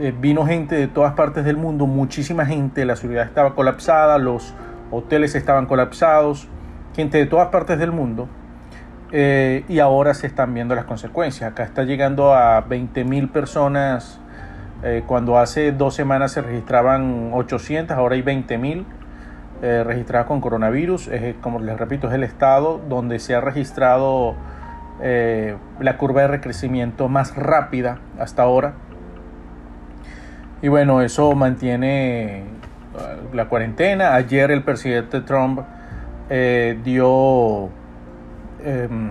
[0.00, 4.54] Eh, vino gente de todas partes del mundo, muchísima gente, la ciudad estaba colapsada, los
[4.90, 6.48] hoteles estaban colapsados,
[6.94, 8.28] gente de todas partes del mundo
[9.10, 11.50] eh, y ahora se están viendo las consecuencias.
[11.50, 14.20] Acá está llegando a 20.000 personas.
[14.82, 18.84] Eh, cuando hace dos semanas se registraban 800, ahora hay 20.000
[19.62, 21.08] eh, registradas con coronavirus.
[21.08, 24.34] Es, como les repito, es el estado donde se ha registrado
[25.00, 28.74] la curva de recrecimiento más rápida hasta ahora.
[30.62, 32.44] Y bueno, eso mantiene
[33.32, 34.14] la cuarentena.
[34.14, 35.60] Ayer el presidente Trump
[36.82, 37.70] dio
[38.64, 39.10] Em,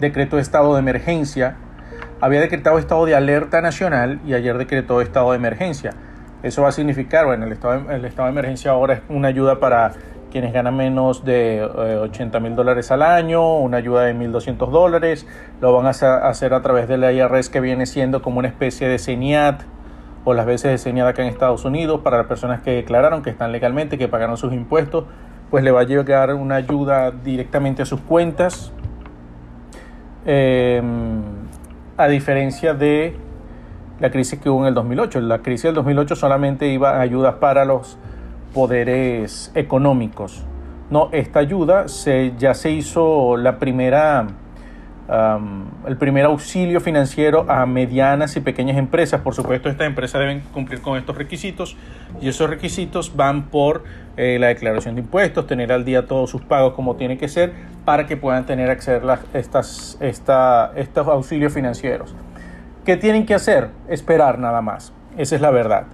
[0.00, 1.56] decretó estado de emergencia,
[2.20, 5.92] había decretado estado de alerta nacional y ayer decretó estado de emergencia.
[6.42, 9.58] Eso va a significar, bueno, el estado, el estado de emergencia ahora es una ayuda
[9.58, 9.92] para
[10.30, 15.26] quienes ganan menos de 80 eh, mil dólares al año, una ayuda de 1.200 dólares,
[15.60, 18.88] lo van a hacer a través de la IRS que viene siendo como una especie
[18.88, 19.62] de CENIAT
[20.28, 23.52] o las veces CENIAT acá en Estados Unidos para las personas que declararon, que están
[23.52, 25.04] legalmente, que pagaron sus impuestos
[25.50, 28.72] pues le va a llegar una ayuda directamente a sus cuentas.
[30.26, 31.22] Em,
[31.96, 33.16] a diferencia de
[33.98, 35.20] la crisis que hubo en el 2008.
[35.22, 37.96] La crisis del 2008 solamente iba a ayudas para los
[38.52, 40.44] poderes económicos.
[40.90, 44.26] No, esta ayuda se, ya se hizo la primera
[45.08, 49.22] el primer auxilio financiero a medianas y pequeñas empresas.
[49.22, 51.76] Por supuesto, estas empresas deben cumplir con estos requisitos
[52.20, 53.84] y esos requisitos van por
[54.18, 57.52] eh, la declaración de impuestos, tener al día todos sus pagos como tiene que ser
[57.86, 62.14] para que puedan tener acceso a estas, esta, estos auxilios financieros.
[62.84, 63.68] ¿Qué tienen que hacer?
[63.88, 64.92] Esperar nada más.
[65.16, 65.86] Esa es la verdad.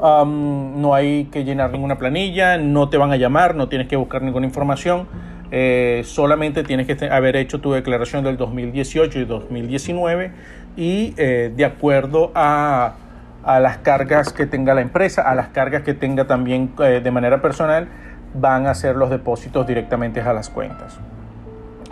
[0.00, 4.22] no hay que llenar ninguna planilla, no te van a llamar, no tienes que buscar
[4.22, 5.08] ninguna información.
[5.52, 10.30] Eh, solamente tienes que haber hecho tu declaración del 2018 y 2019
[10.76, 12.94] y eh, de acuerdo a,
[13.42, 17.10] a, las cargas que tenga la empresa, a las cargas que tenga también eh, de
[17.10, 17.88] manera personal,
[18.32, 21.00] van a hacer los depósitos directamente a las cuentas.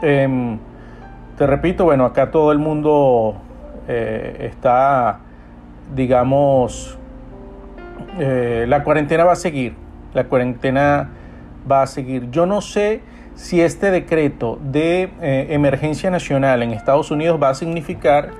[0.02, 0.58] Em,
[1.36, 3.42] te repito, bueno, acá todo el mundo
[3.88, 5.20] está,
[5.96, 6.98] digamos,
[8.18, 9.74] la cuarentena va a seguir,
[10.12, 11.08] la cuarentena
[11.70, 12.30] va a seguir.
[12.30, 13.00] Yo no sé
[13.38, 18.30] si este decreto de eh, emergencia nacional en Estados Unidos va a significar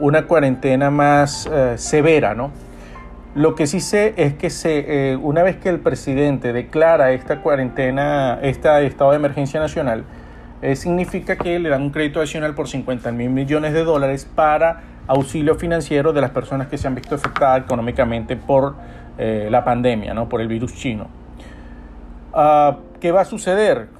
[0.00, 2.50] una cuarentena más eh, severa, ¿no?
[3.34, 7.42] Lo que sí sé es que se, eh, una vez que el presidente declara esta
[7.42, 10.04] cuarentena, este estado de emergencia nacional,
[10.74, 15.54] significa que le dan un crédito adicional por 50 mil millones de dólares para auxilio
[15.54, 18.74] financiero de las personas que se han visto afectadas económicamente por
[19.18, 20.28] la pandemia, ¿no?
[20.28, 21.06] por el virus chino.
[22.34, 23.97] Ah, ¿Qué va a suceder?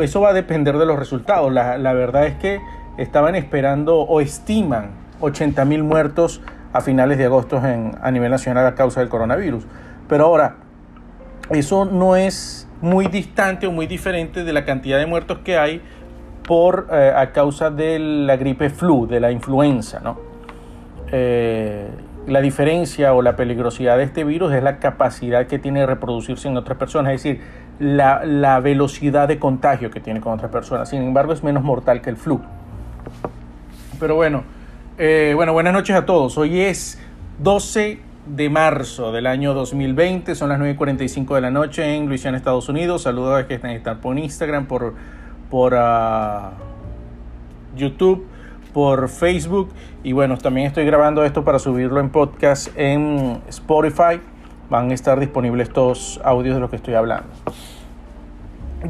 [0.00, 1.52] Eso va a depender de los resultados.
[1.52, 2.60] La, verdad es que
[2.98, 6.40] estaban esperando o estiman 80 mil muertos
[6.72, 9.64] a finales de agosto a nivel nacional a causa del coronavirus.
[10.08, 10.56] Pero ahora,
[11.50, 15.80] eso no es muy distante o muy diferente de la cantidad de muertos que hay
[16.46, 20.00] por, eh, a causa de la gripe flu, de la influenza.
[20.00, 20.18] ¿no?
[21.10, 21.88] Eh,
[22.26, 26.48] la diferencia o la peligrosidad de este virus es la capacidad que tiene de reproducirse
[26.48, 27.12] en otras personas.
[27.12, 27.42] Es decir,
[27.78, 30.88] la, velocidad de contagio que tiene con otras personas.
[30.88, 32.40] Sin embargo, es menos mortal que el flu.
[33.98, 34.44] Pero bueno,
[34.98, 36.36] eh, bueno, buenas noches a todos.
[36.38, 37.00] Hoy es
[37.38, 42.68] 12 de marzo del año 2020, son las 9.45 de la noche en Luisiana, Estados
[42.68, 43.02] Unidos.
[43.02, 44.94] Saludos a que están por Instagram, por,
[45.50, 46.52] por ah,
[47.76, 48.26] YouTube,
[48.72, 49.70] por Facebook.
[50.02, 54.20] Y bueno, también estoy grabando esto para subirlo en podcast en Spotify
[54.74, 57.28] van a estar disponibles estos audios de los que estoy hablando.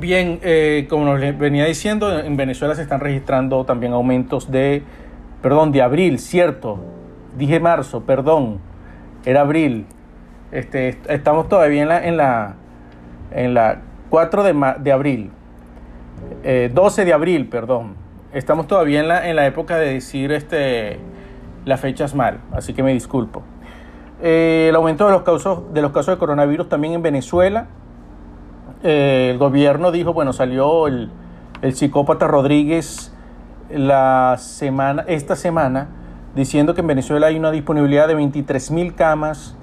[0.01, 4.83] Bien, eh, como nos venía diciendo, en Venezuela se están registrando también aumentos de,
[5.43, 6.79] perdón, de abril, cierto,
[7.37, 8.61] dije marzo, perdón,
[9.27, 9.85] era abril.
[10.53, 12.55] Este, estamos todavía en la, en la,
[13.31, 15.33] en la 4 de, de abril,
[16.73, 17.95] 12 eh, de abril, perdón.
[18.33, 20.99] Estamos todavía en la, en la época de decir este,
[21.67, 23.43] las fechas mal, así que me disculpo.
[24.27, 27.67] Eh, el aumento de los, casos, de los casos de coronavirus también en Venezuela.
[28.83, 31.11] Eh, el gobierno dijo, bueno, salió el,
[31.75, 33.15] psicópata Rodríguez
[33.71, 35.89] la semana, esta semana
[36.35, 39.59] diciendo que en Venezuela hay una disponibilidad de 23 mil camas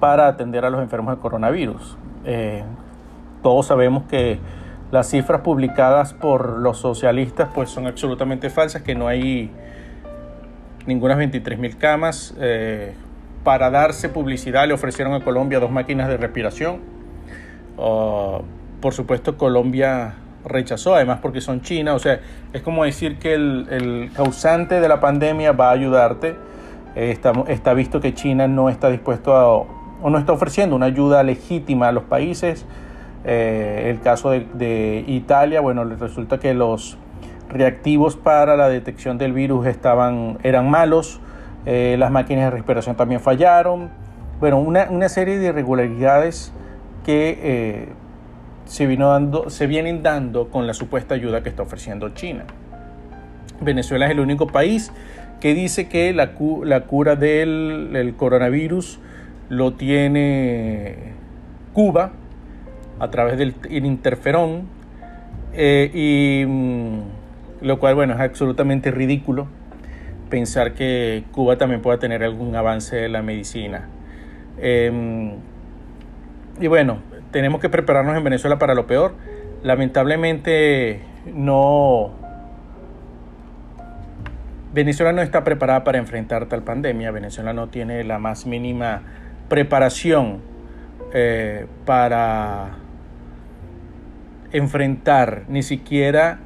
[0.00, 1.96] para atender a los enfermos de coronavirus.
[2.24, 2.64] Eh,
[3.40, 4.40] todos sabemos que
[4.90, 9.52] las cifras publicadas por los socialistas pues son absolutamente falsas, que no hay
[10.86, 12.34] ninguna 23 mil camas
[13.44, 16.80] para darse publicidad le ofrecieron a Colombia dos máquinas de respiración.
[17.78, 18.40] Ah,
[18.80, 20.14] por supuesto Colombia
[20.44, 22.20] rechazó, además porque son China, o sea,
[22.52, 26.36] es como decir que el, causante de la pandemia va a ayudarte.
[26.94, 31.88] Está, visto que China no está dispuesto a, o no está ofreciendo una ayuda legítima
[31.88, 32.66] a los países.
[33.24, 36.98] Eh, el caso de, de, Italia, bueno, resulta que los
[37.48, 41.20] reactivos para la detección del virus estaban, eran malos.
[41.66, 43.90] Eh, las máquinas de respiración también fallaron.
[44.40, 46.52] Bueno, una, serie de irregularidades
[47.04, 47.88] que eh,
[48.64, 52.44] se, vino dando, se vienen dando con la supuesta ayuda que está ofreciendo China.
[53.60, 54.92] Venezuela es el único país
[55.40, 59.00] que dice que la, cura del coronavirus
[59.48, 61.12] lo tiene
[61.72, 62.12] Cuba
[62.98, 64.66] a través del interferón,
[65.54, 69.46] eh, y mm, lo cual, bueno, es absolutamente ridículo
[70.32, 73.86] pensar que Cuba también pueda tener algún avance de la medicina.
[74.56, 75.34] Em,
[76.58, 79.14] y bueno, tenemos que prepararnos en Venezuela para lo peor.
[79.62, 82.12] Lamentablemente no...
[84.72, 87.10] Venezuela no está preparada para enfrentar tal pandemia.
[87.10, 89.02] Venezuela no tiene la más mínima
[89.50, 90.40] preparación
[91.12, 92.70] eh, para
[94.50, 96.38] enfrentar ni siquiera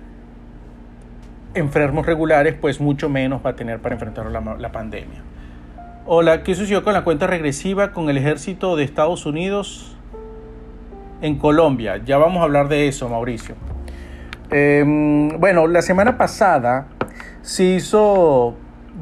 [1.56, 5.20] enfermos regulares, pues mucho menos va a tener para enfrentar la, pandemia.
[6.06, 9.96] Hola, ¿qué sucedió con la cuenta regresiva con el ejército de Estados Unidos
[11.22, 12.00] en Colombia?
[12.04, 13.54] Ya vamos a hablar de eso, Mauricio.
[14.50, 16.86] Em, bueno, la semana pasada
[17.42, 18.54] se hizo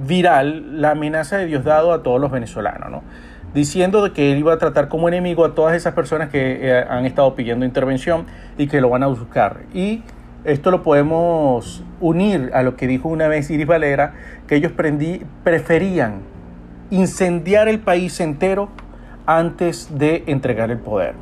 [0.07, 3.03] viral la amenaza de Diosdado a todos los venezolanos, ¿no?
[3.55, 7.07] diciendo que él iba a tratar como enemigo a todas esas personas que eh, han
[7.07, 8.27] estado pidiendo intervención
[8.59, 9.61] y que lo van a buscar.
[9.73, 10.03] Y
[10.45, 14.15] esto lo podemos unir a lo que dijo una vez Iris Valera,
[14.47, 16.21] que ellos preferían
[16.91, 18.69] incendiar el país entero
[19.27, 21.15] antes de entregar el poder.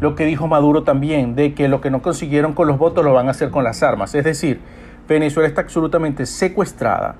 [0.00, 3.12] Lo que dijo Maduro también, de que lo que no consiguieron con los votos lo
[3.12, 4.14] van a hacer con las armas.
[4.14, 4.60] Es decir,
[5.08, 7.16] Venezuela está absolutamente secuestrada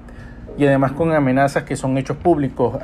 [0.56, 2.76] y además con amenazas que son hechos públicos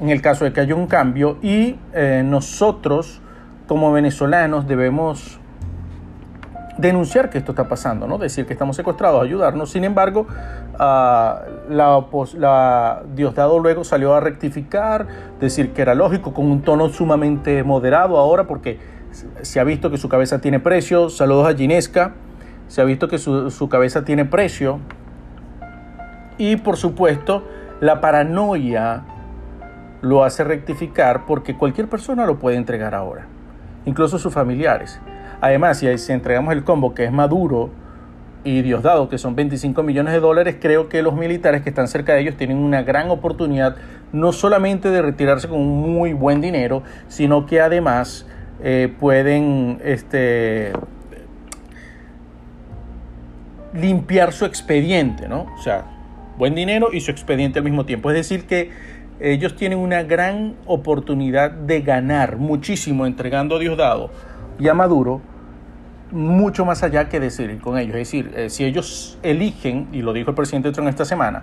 [0.00, 3.20] en el caso de que haya un cambio y eh, nosotros
[3.66, 5.40] como venezolanos debemos
[6.78, 8.18] denunciar que esto está pasando, ¿no?
[8.18, 9.70] decir que estamos secuestrados, ayudarnos.
[9.70, 10.26] Sin embargo,
[10.74, 11.34] uh,
[11.70, 15.06] la, Diosdado luego salió a rectificar,
[15.40, 18.78] decir que era lógico, con un tono sumamente moderado ahora, porque
[19.42, 21.08] se ha visto que su cabeza tiene precio.
[21.08, 22.12] Saludos a Ginesca,
[22.68, 24.78] se ha visto que su cabeza tiene precio.
[26.38, 27.42] Y por supuesto,
[27.80, 29.04] la paranoia
[30.02, 33.26] lo hace rectificar porque cualquier persona lo puede entregar ahora,
[33.86, 35.00] incluso sus familiares.
[35.40, 37.70] Además, si, entregamos el combo que es Maduro
[38.44, 42.14] y Diosdado, que son 25 millones de dólares, creo que los militares que están cerca
[42.14, 43.76] de ellos tienen una gran oportunidad
[44.12, 48.26] no solamente de retirarse con un muy buen dinero, sino que además
[48.62, 50.72] eh, pueden este,
[53.74, 55.46] limpiar su expediente, ¿no?
[55.58, 55.84] O sea,
[56.38, 58.10] buen dinero y su expediente al mismo tiempo.
[58.10, 58.70] Es decir, que
[59.20, 64.10] ellos tienen una gran oportunidad de ganar muchísimo entregando a Diosdado
[64.58, 65.20] y a Maduro
[66.12, 67.96] mucho más allá que decidir con ellos.
[67.96, 71.42] Es decir, eh, si ellos eligen, y lo dijo el presidente Trump esta semana,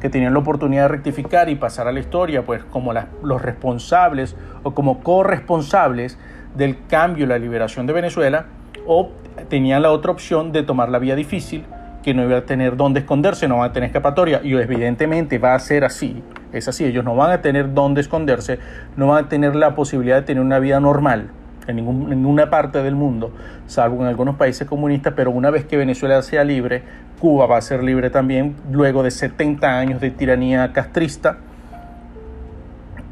[0.00, 2.92] que tenían la oportunidad de rectificar y pasar a la historia, pues como
[3.22, 6.18] los responsables o como corresponsables
[6.54, 8.46] del cambio y la liberación de Venezuela,
[8.86, 9.10] o
[9.48, 11.64] tenían la otra opción de tomar la vía difícil,
[12.02, 15.54] que no iba a tener dónde esconderse, no van a tener escapatoria, y evidentemente va
[15.54, 18.58] a ser así, es así, ellos no van a tener dónde esconderse,
[18.96, 21.30] no van a tener la posibilidad de tener una vida normal
[21.66, 23.32] en ninguna parte del mundo,
[23.66, 26.82] salvo en algunos países comunistas, pero una vez que Venezuela sea libre,
[27.20, 31.38] Cuba va a ser libre también, luego de 70 años de tiranía castrista.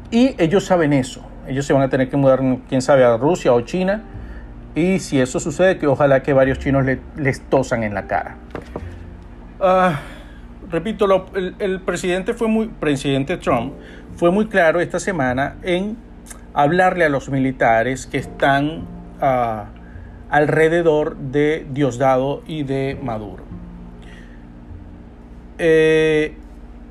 [0.09, 3.53] Y ellos saben eso, ellos se van a tener que mudar, quién sabe, a Rusia
[3.53, 4.01] o China,
[4.75, 6.85] y si eso sucede, que ojalá que varios chinos
[7.17, 8.35] les tosan en la cara.
[9.59, 9.99] Ah,
[10.69, 13.73] repito, el, el presidente fue muy, presidente Trump
[14.15, 15.97] fue muy claro esta semana en
[16.53, 18.87] hablarle a los militares que están
[19.21, 19.67] ah,
[20.29, 23.43] alrededor de Diosdado y de Maduro.
[25.57, 26.35] Eh,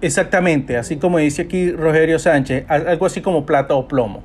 [0.01, 4.23] exactamente, así como dice aquí Rogerio Sánchez, algo así como plata o plomo.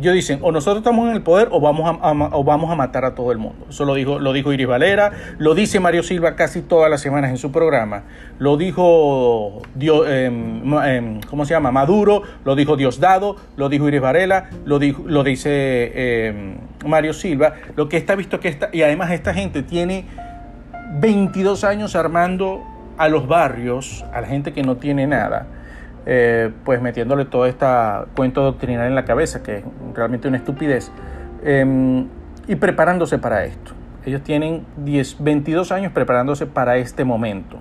[0.00, 3.04] Ellos dicen, o nosotros estamos en el poder o vamos a, o vamos a matar
[3.04, 3.66] a todo el mundo.
[3.68, 7.30] Eso lo dijo, lo dijo Iris Valera, lo dice Mario Silva casi todas las semanas
[7.30, 8.04] en su programa.
[8.38, 11.70] Lo dijo, em, em, ¿cómo se llama?
[11.70, 17.52] Maduro, lo dijo Diosdado, lo dijo Iris Varela, lo, dijo, lo dice em, Mario Silva.
[17.76, 20.06] Lo que está visto que está, y además esta gente tiene
[20.98, 22.62] 22 años armando
[22.96, 25.59] a los barrios, a la gente que no tiene nada
[26.06, 27.66] eh, pues metiéndole todo este
[28.16, 30.90] cuento doctrinal en la cabeza, que es realmente una estupidez,
[31.44, 32.06] em,
[32.48, 33.72] y preparándose para esto.
[34.06, 37.58] Ellos tienen 10, 22 años preparándose para este momento.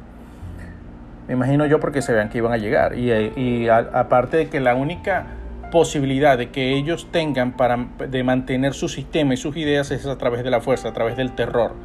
[1.27, 2.97] Me imagino yo porque se vean que iban a llegar.
[2.97, 5.27] Y, aparte de que la única
[5.71, 7.77] posibilidad de que ellos tengan para
[8.09, 11.17] de mantener su sistema y sus ideas es a través de la fuerza, a través
[11.17, 11.75] del terror.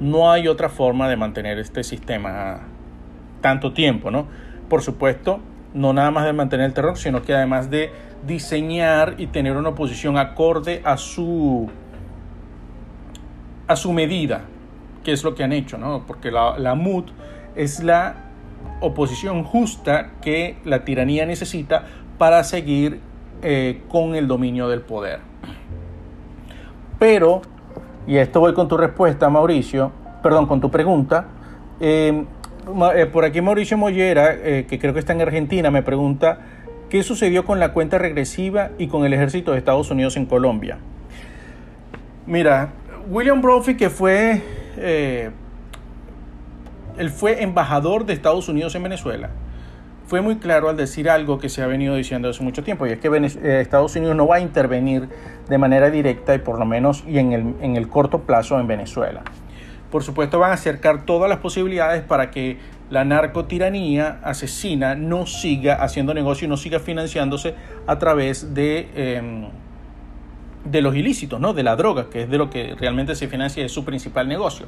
[0.00, 2.60] No hay otra forma de mantener este sistema
[3.42, 4.26] tanto tiempo, ¿no?
[4.70, 5.40] Por supuesto,
[5.74, 7.92] no nada más de mantener el terror, sino que además de
[8.26, 11.68] diseñar y tener una oposición acorde a su,
[13.66, 14.42] a su medida,
[15.04, 16.04] que es lo que han hecho, ¿no?
[16.06, 17.04] Porque la, la MUD
[17.54, 18.16] es la
[18.80, 21.84] oposición justa que la tiranía necesita
[22.18, 23.00] para seguir
[23.42, 25.20] eh, con el dominio del poder.
[26.98, 27.42] Pero,
[28.06, 29.92] y esto voy con tu respuesta, Mauricio,
[30.22, 31.26] perdón, con tu pregunta,
[31.80, 32.24] eh,
[33.12, 36.40] por aquí Mauricio Mollera, eh, que creo que está en Argentina, me pregunta,
[36.90, 40.78] ¿qué sucedió con la cuenta regresiva y con el ejército de Estados Unidos en Colombia?
[42.26, 42.70] Mira,
[43.10, 44.42] William Brophy, que fue,
[44.76, 45.30] eh,
[46.98, 49.30] él fue embajador de Estados Unidos en Venezuela,
[50.06, 52.90] fue muy claro al decir algo que se ha venido diciendo hace mucho tiempo, y
[52.90, 55.08] es que Estados Unidos no va a intervenir
[55.48, 58.66] de manera directa y por lo menos y en el, en el corto plazo en
[58.66, 59.22] Venezuela
[59.90, 62.58] por supuesto van a acercar todas las posibilidades para que
[62.90, 67.54] la narcotiranía asesina no siga haciendo negocio y no siga financiándose
[67.86, 69.48] a través de, em,
[70.64, 71.52] de los ilícitos, ¿no?
[71.52, 74.66] de la droga, que es de lo que realmente se financia, es su principal negocio.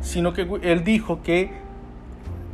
[0.00, 1.50] Sino que él dijo que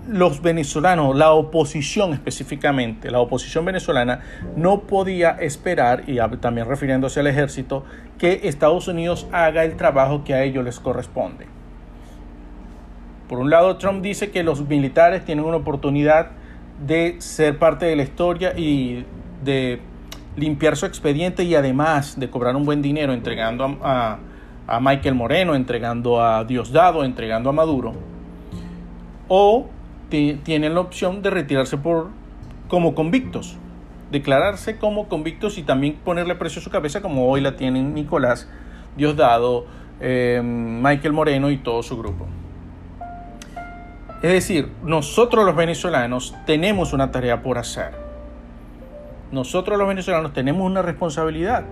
[0.08, 4.20] los venezolanos, la oposición específicamente, la oposición venezolana,
[4.56, 7.84] no podía esperar, y también refiriéndose al ejército,
[8.18, 11.53] que Estados Unidos haga el trabajo que a ellos les corresponde.
[13.28, 16.32] Por un lado, Trump dice que los militares tienen una oportunidad
[16.86, 19.04] de ser parte de la historia y
[19.42, 19.80] de
[20.36, 24.18] limpiar su expediente y además de cobrar un buen dinero entregando a,
[24.80, 27.92] Michael Moreno, entregando a Diosdado, entregando a Maduro,
[29.28, 29.66] o
[30.08, 32.08] tienen la opción de retirarse por,
[32.68, 33.58] como convictos,
[34.10, 38.48] declararse como convictos y también ponerle precio a su cabeza como hoy la tienen Nicolás
[38.96, 39.66] Diosdado,
[40.00, 42.26] eh, Michael Moreno y todo su grupo.
[44.22, 48.04] Es decir, nosotros los venezolanos tenemos una tarea por hacer
[49.34, 51.64] nosotros los venezolanos tenemos una responsabilidad,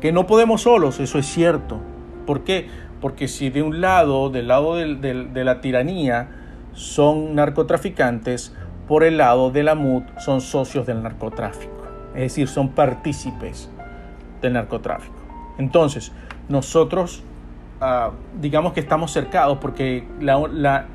[0.00, 1.80] que no podemos solos, eso es cierto.
[2.26, 2.68] ¿Por qué?
[3.00, 6.28] Porque si de un lado, del lado de la tiranía,
[6.72, 8.54] son narcotraficantes,
[8.88, 13.70] por el lado de la MUD son socios del narcotráfico, es decir, son partícipes
[14.42, 15.14] del narcotráfico.
[15.58, 16.12] Entonces,
[16.48, 17.22] nosotros
[17.80, 18.10] ah,
[18.40, 20.86] digamos que estamos cercados porque la, la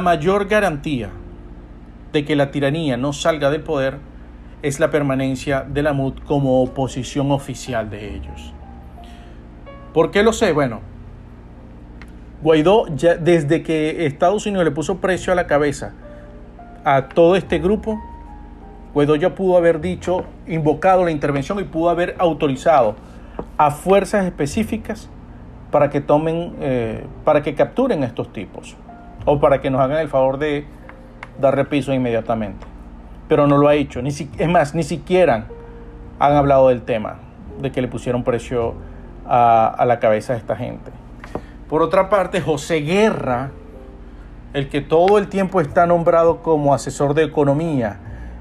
[0.00, 1.10] mayor garantía
[2.12, 3.98] de que la tiranía no salga del poder
[4.62, 8.54] es la permanencia de la MUD como oposición oficial de ellos.
[9.92, 10.52] ¿Por qué lo sé?
[10.52, 10.80] Bueno,
[12.42, 15.94] Guaidó, ya desde que Estados Unidos le puso precio a la cabeza
[16.84, 18.00] a todo este grupo,
[18.94, 22.94] Guaidó ya pudo haber dicho, invocado la intervención y pudo haber autorizado
[23.56, 25.10] a fuerzas específicas
[25.72, 28.76] para que tomen, eh, para que capturen a estos tipos
[29.24, 30.66] o para que nos hagan el favor de
[31.40, 32.72] dar repiso inmediatamente
[33.32, 34.02] pero no lo ha hecho.
[34.02, 35.46] Ni es más, ni siquiera
[36.18, 37.16] han hablado del tema,
[37.62, 38.74] de que le pusieron precio
[39.26, 40.90] a, la cabeza de esta gente.
[41.66, 43.50] Por otra parte, José Guerra,
[44.52, 48.00] el que todo el tiempo está nombrado como asesor de economía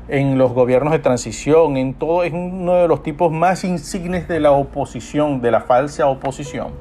[0.10, 4.42] en los gobiernos de transición, en todo, es uno de los tipos más insignes de
[4.42, 6.72] la oposición, de la falsa oposición,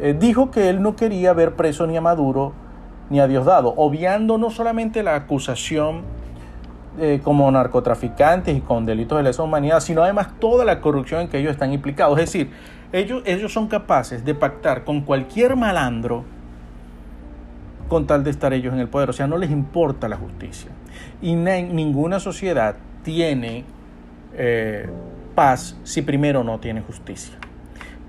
[0.00, 2.52] eh, dijo que él no quería ver preso ni a Maduro
[3.10, 6.02] ni a Diosdado, obviando no solamente la acusación
[7.00, 11.28] eh, como narcotraficantes y con delitos de lesa humanidad, sino además toda la corrupción en
[11.28, 12.18] que ellos están implicados.
[12.18, 12.50] Es decir,
[12.92, 16.24] ellos, ellos son capaces de pactar con cualquier malandro
[17.88, 19.10] con tal de estar ellos en el poder.
[19.10, 20.70] O sea, no les importa la justicia.
[21.20, 23.64] Y ninguna sociedad tiene
[24.34, 24.88] eh,
[25.34, 27.36] paz si primero no tiene justicia.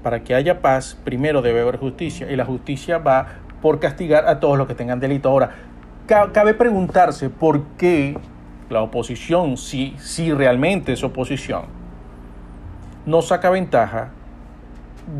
[0.03, 2.31] Para que haya paz, primero debe haber justicia.
[2.31, 5.29] Y la justicia va por castigar a todos los que tengan delito.
[5.29, 5.51] Ahora,
[6.07, 8.17] cabe preguntarse por qué
[8.69, 11.63] la oposición, si, si realmente es oposición,
[13.05, 14.09] no saca ventaja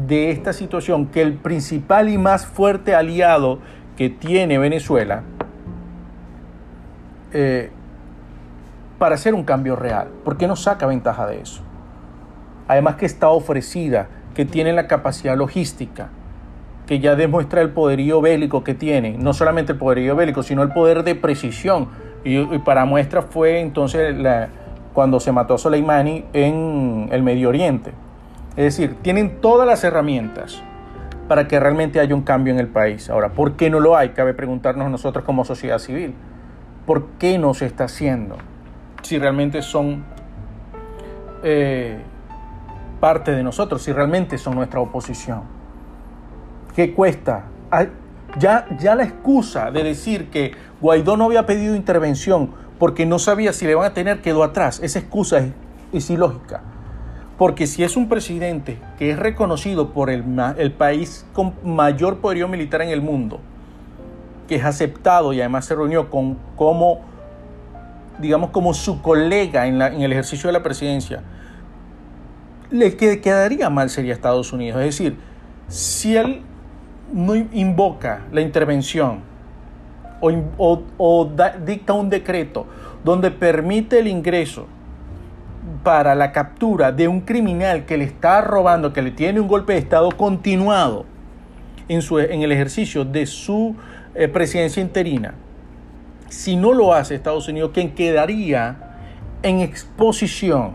[0.08, 3.60] de esta situación que el principal y más fuerte aliado
[3.98, 5.24] que tiene Venezuela
[7.34, 7.72] eh,
[8.98, 10.10] para hacer un cambio real.
[10.24, 11.64] ¿Por qué no saca ventaja de eso?
[12.68, 16.10] Además que está ofrecida, que tiene la capacidad logística,
[16.90, 20.70] que ya demuestra el poderío bélico que tiene, no solamente el poderío bélico, sino el
[20.70, 21.90] poder de precisión
[22.24, 24.16] y, para muestra fue entonces
[24.92, 27.92] cuando se mató a Soleimani en el Medio Oriente.
[28.58, 30.64] Es decir, tienen todas las herramientas
[31.28, 33.08] para que realmente haya un cambio en el país.
[33.12, 34.10] Ahora, ¿por qué no lo hay?
[34.10, 36.16] Cabe preguntarnos nosotros como sociedad civil.
[36.88, 38.36] ¿Por qué no se está haciendo?
[39.04, 40.06] Si realmente son
[41.44, 42.00] eh,
[43.00, 45.59] parte de nosotros, si realmente son nuestra oposición.
[46.76, 47.46] ¿Qué cuesta?
[48.38, 50.52] Ya, ya la excusa de decir que
[50.82, 54.80] Guaidó no había pedido intervención porque no sabía si le van a tener quedó atrás.
[54.82, 55.46] Esa excusa
[55.92, 56.62] es, ilógica.
[57.38, 60.24] Porque si es un presidente que es reconocido por el,
[60.58, 63.40] el, país con mayor poderío militar en el mundo,
[64.48, 67.02] que es aceptado y además se reunió con como,
[68.20, 71.24] digamos, como su colega en, en el ejercicio de la presidencia,
[72.72, 74.80] le que quedaría mal sería Estados Unidos.
[74.82, 75.18] Es decir,
[75.68, 76.44] si él
[77.14, 79.22] no invoca la intervención
[80.22, 81.32] o,
[81.66, 82.66] dicta un decreto
[83.04, 84.68] donde permite el ingreso
[85.84, 89.74] para la captura de un criminal que le está robando, que le tiene un golpe
[89.74, 91.06] de Estado continuado
[91.88, 93.76] en, su, en el ejercicio de su
[94.14, 95.36] eh, presidencia interina,
[96.28, 98.76] si no lo hace Estados Unidos, quien quedaría
[99.42, 100.74] en exposición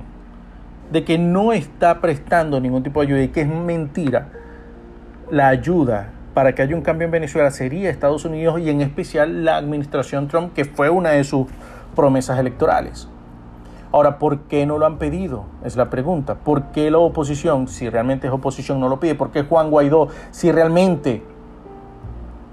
[0.90, 4.28] de que no está prestando ningún tipo de ayuda y que es mentira
[5.30, 9.44] la ayuda para que haya un cambio en Venezuela sería Estados Unidos y en especial
[9.44, 11.46] la administración Trump, que fue una de sus
[11.94, 13.08] promesas electorales.
[13.92, 15.44] Ahora, ¿por qué no lo han pedido?
[15.64, 16.34] Es la pregunta.
[16.34, 19.14] ¿Por qué la oposición, si realmente es oposición, no lo pide?
[19.14, 21.22] ¿Por qué Juan Guaidó, si realmente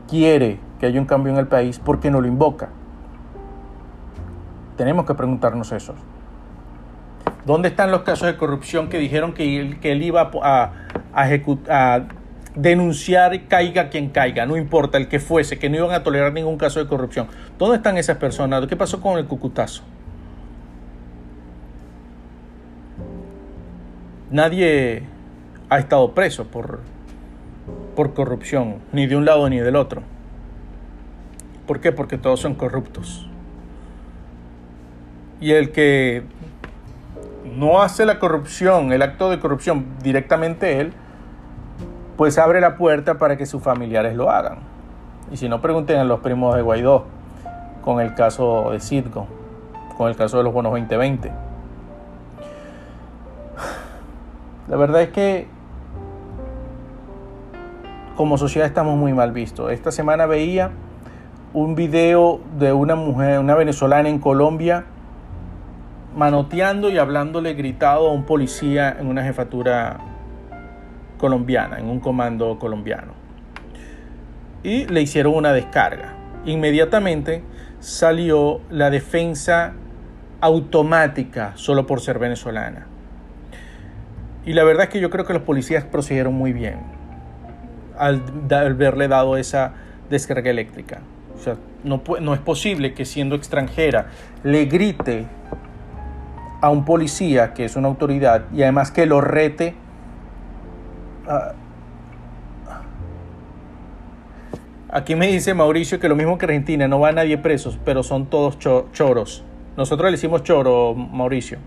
[0.07, 2.69] quiere que haya un cambio en el país, por qué no lo invoca?
[4.77, 5.95] Tenemos que preguntarnos eso.
[7.43, 10.71] ¿Dónde están los casos de corrupción que dijeron que él, iba a,
[11.11, 11.23] a,
[11.69, 12.01] a
[12.55, 16.57] denunciar caiga quien caiga, no importa el que fuese, que no iban a tolerar ningún
[16.57, 17.27] caso de corrupción.
[17.57, 18.67] ¿Dónde están esas personas?
[18.67, 19.83] ¿Qué pasó con el Cucutazo?
[24.31, 25.03] nadie
[25.69, 26.79] ha estado preso por,
[27.95, 30.01] por corrupción, ni de un lado ni del otro.
[31.67, 31.91] ¿Por qué?
[31.91, 33.27] Porque todos son corruptos.
[35.39, 36.23] Y el que
[37.55, 40.93] no hace la corrupción, el acto de corrupción directamente él,
[42.21, 44.59] pues abre la puerta para que sus familiares lo hagan.
[45.31, 47.05] Y si no, pregunten a los primos de Guaidó
[47.83, 49.25] con el caso de Citgo,
[49.97, 51.31] con el caso de los bonos 2020.
[54.67, 55.47] La verdad es que
[58.15, 59.71] como sociedad estamos muy mal vistos.
[59.71, 60.69] Esta semana veía
[61.55, 64.85] un video de una mujer, una venezolana en Colombia,
[66.15, 70.10] manoteando y hablándole gritado a un policía en una jefatura
[71.21, 73.13] colombiana, en un comando colombiano.
[74.63, 76.15] Y le hicieron una descarga.
[76.45, 77.43] Inmediatamente
[77.79, 79.73] salió la defensa
[80.41, 82.87] automática solo por ser venezolana.
[84.45, 86.79] Y la verdad es que yo creo que los policías procedieron muy bien
[87.97, 89.73] al, haberle dado esa
[90.09, 91.01] descarga eléctrica.
[91.35, 94.07] O sea, no, no es posible que siendo extranjera
[94.43, 95.27] le grite
[96.61, 99.75] a un policía que es una autoridad y además que lo rete
[104.89, 108.25] Aquí me dice Mauricio que lo mismo que Argentina, no va nadie presos, pero son
[108.25, 109.43] todos choros.
[109.77, 111.59] Nosotros le decimos choro, Mauricio.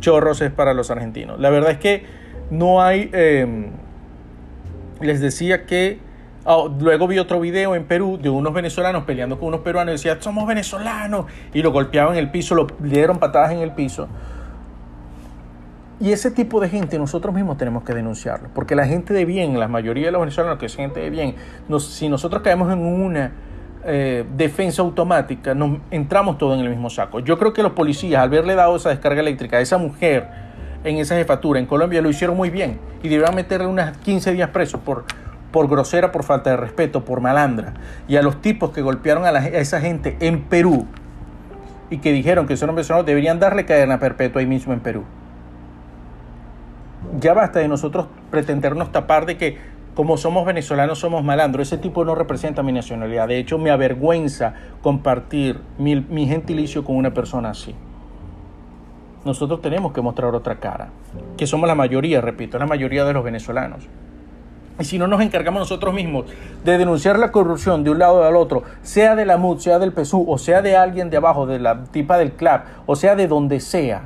[0.00, 1.38] Chorros es para los argentinos.
[1.38, 2.04] La verdad es que
[2.50, 3.10] no hay...
[3.12, 3.70] Em,
[5.00, 6.00] les decía que
[6.50, 9.96] Oh, luego vi otro video en Perú de unos venezolanos peleando con unos peruanos y
[9.96, 11.26] decían, somos venezolanos.
[11.52, 14.08] Y lo golpeaban en el piso, lo dieron patadas en el piso.
[16.00, 18.48] Y ese tipo de gente nosotros mismos tenemos que denunciarlo.
[18.54, 21.34] Porque la gente de bien, la mayoría de los venezolanos que es gente de bien,
[21.80, 23.32] si nosotros caemos en una
[23.84, 27.20] eh, defensa automática, nos entramos todos en el mismo saco.
[27.20, 30.28] Yo creo que los policías, al haberle dado esa descarga eléctrica a esa mujer
[30.84, 32.78] en esa jefatura en Colombia, lo hicieron muy bien.
[33.02, 35.04] Y debieron meterle unas 15 días presos por
[35.50, 37.74] por grosera, por falta de respeto, por malandra,
[38.06, 40.86] y a los tipos que golpearon a, esa gente en Perú
[41.90, 45.04] y que dijeron que son venezolanos, deberían darle cadena perpetua ahí mismo en Perú.
[47.20, 49.58] Ya basta de nosotros pretendernos tapar de que
[49.98, 51.66] como somos venezolanos somos malandros.
[51.66, 53.26] Ese tipo no representa mi nacionalidad.
[53.26, 57.74] De hecho, me avergüenza compartir mi, gentilicio con una persona así.
[59.24, 60.90] Nosotros tenemos que mostrar otra cara,
[61.36, 63.88] que somos la mayoría, repito, la mayoría de los venezolanos.
[64.78, 66.26] Y si no nos encargamos nosotros mismos
[66.64, 69.92] de denunciar la corrupción de un lado al otro, sea de la MUD, sea del
[69.92, 73.26] PSU, o sea de alguien de abajo, de la tipa del CLAP, o sea de
[73.26, 74.02] donde sea,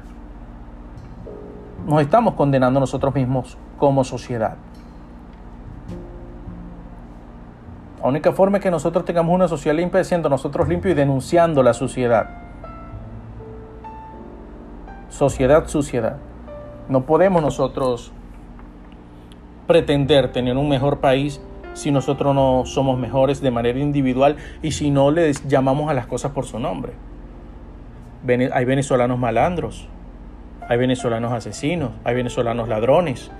[1.86, 4.56] nos estamos condenando nosotros mismos como sociedad.
[8.00, 11.62] La única forma es que nosotros tengamos una sociedad limpia siendo nosotros limpios y denunciando
[11.62, 12.30] la suciedad.
[15.08, 16.16] Sociedad, suciedad.
[16.88, 18.12] No podemos nosotros
[19.66, 21.40] pretender tener un mejor país
[21.74, 26.06] si nosotros no somos mejores de manera individual y si no les llamamos a las
[26.06, 26.92] cosas por su nombre.
[28.52, 29.88] Hay venezolanos malandros,
[30.68, 33.30] hay venezolanos asesinos, hay venezolanos ladrones.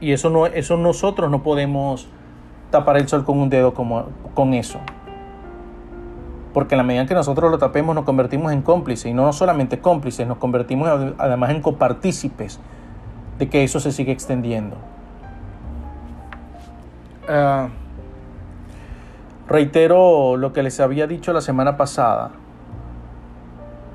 [0.00, 2.08] Y eso, no, eso nosotros no podemos
[2.70, 4.80] tapar el sol con un dedo como, con eso.
[6.52, 9.80] Porque en la medida que nosotros lo tapemos nos convertimos en cómplices y no solamente
[9.80, 12.60] cómplices, nos convertimos además en copartícipes
[13.38, 14.76] de que eso se sigue extendiendo.
[17.28, 17.68] Ah,
[19.48, 22.32] reitero lo que les había dicho la semana pasada,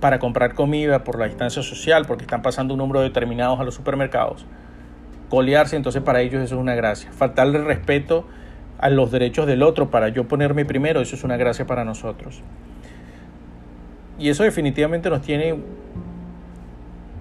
[0.00, 3.74] para comprar comida por la distancia social, porque están pasando un número determinado a los
[3.74, 4.46] supermercados,
[5.30, 7.10] colearse, entonces para ellos eso es una gracia.
[7.12, 8.26] Faltarle respeto
[8.78, 12.42] a los derechos del otro para yo ponerme primero, eso es una gracia para nosotros.
[14.18, 15.56] Y eso definitivamente nos tiene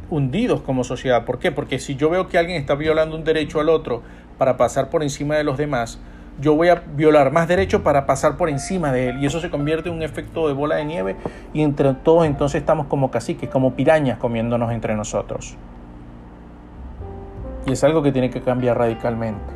[0.09, 1.23] hundidos como sociedad.
[1.23, 1.51] ¿Por qué?
[1.51, 4.01] Porque si yo veo que alguien está violando un derecho al otro
[4.37, 5.99] para pasar por encima de los demás,
[6.41, 9.23] yo voy a violar más derechos para pasar por encima de él.
[9.23, 11.15] Y eso se convierte en un efecto de bola de nieve
[11.53, 15.57] y entre todos entonces estamos como caciques, como pirañas comiéndonos entre nosotros.
[17.69, 19.53] Y es algo que tiene que cambiar radicalmente.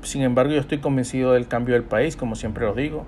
[0.00, 3.04] Sin embargo, yo estoy convencido del cambio del país, como siempre os digo.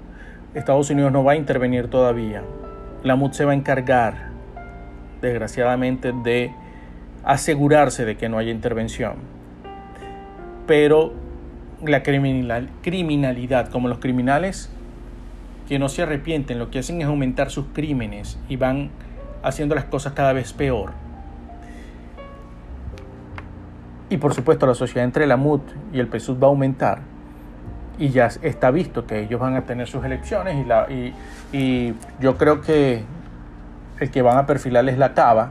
[0.53, 2.43] Estados Unidos no va a intervenir todavía.
[3.03, 4.29] La MUD se va a encargar,
[5.23, 6.53] desgraciadamente, de
[7.25, 9.15] asegurarse de que no haya intervención.
[10.67, 11.15] Pero
[11.83, 14.71] la criminalidad, como los criminales
[15.67, 18.91] que no se arrepienten, lo que hacen es aumentar sus crímenes y van
[19.49, 20.91] haciendo las cosas cada vez peor.
[24.11, 25.63] Y por supuesto la sociedad entre la MUT
[25.93, 27.01] y el PSUD va a aumentar.
[27.99, 30.67] Y ya está visto que ellos van a tener sus elecciones
[31.53, 33.05] y yo creo que
[34.01, 35.51] el que van a perfilar es la Cava,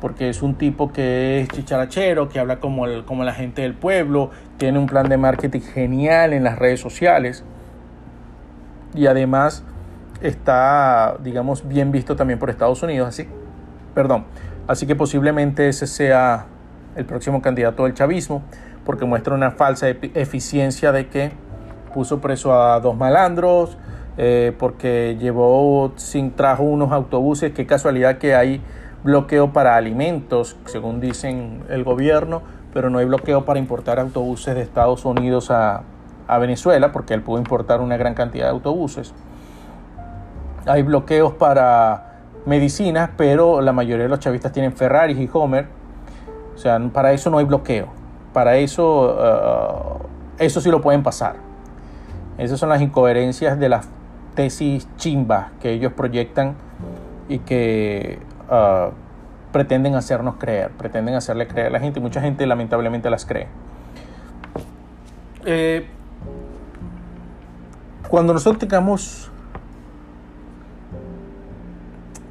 [0.00, 4.30] porque es un tipo que es chicharachero, que habla como, como la gente del pueblo,
[4.56, 7.44] tiene un plan de marketing genial en las redes sociales
[8.94, 9.64] y además
[10.20, 13.28] está, digamos, bien visto también por Estados Unidos, así,
[13.94, 14.24] perdón,
[14.66, 16.46] así que posiblemente ese sea
[16.96, 18.42] el próximo candidato del chavismo,
[18.84, 21.32] porque muestra una falsa eficiencia de que
[21.92, 23.76] puso preso a dos malandros,
[24.16, 28.60] eh, porque llevó sin trajo unos autobuses, qué casualidad que hay
[29.04, 32.42] bloqueo para alimentos, según dicen el gobierno,
[32.74, 35.84] pero no hay bloqueo para importar autobuses de Estados Unidos a,
[36.40, 39.14] Venezuela, porque él pudo importar una gran cantidad de autobuses.
[40.68, 45.66] Hay bloqueos para medicinas, pero la mayoría de los chavistas tienen Ferraris y Homer.
[46.54, 47.88] O sea, para eso no hay bloqueo.
[48.32, 51.36] Para eso, uh, eso sí lo pueden pasar.
[52.36, 53.88] Esas son las incoherencias de las
[54.34, 56.54] tesis chimbas que ellos proyectan
[57.28, 58.90] y que Ah,
[59.52, 63.46] pretenden hacernos creer, pretenden hacerle creer a la gente y mucha gente lamentablemente las cree.
[65.44, 65.86] Eh,
[68.08, 69.30] cuando nosotros tengamos,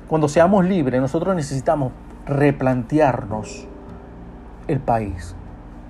[0.08, 1.92] cuando seamos libres, nosotros necesitamos
[2.26, 3.68] replantearnos
[4.68, 5.36] el país,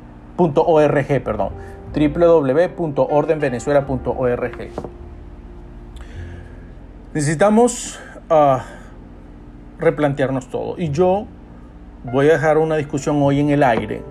[1.24, 1.50] perdón,
[1.94, 4.70] www.ordenvenezuela.org.
[7.12, 7.98] Necesitamos
[8.30, 8.64] ah,
[9.78, 11.26] replantearnos todo y yo
[12.04, 14.04] voy a dejar una discusión hoy en el aire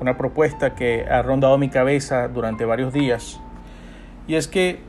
[0.00, 3.40] una propuesta que ha rondado mi cabeza durante varios días,
[4.26, 4.80] y es que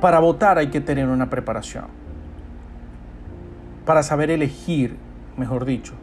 [0.00, 1.86] para votar hay que tener una preparación.
[3.86, 4.96] Para saber elegir,
[5.36, 5.94] mejor dicho,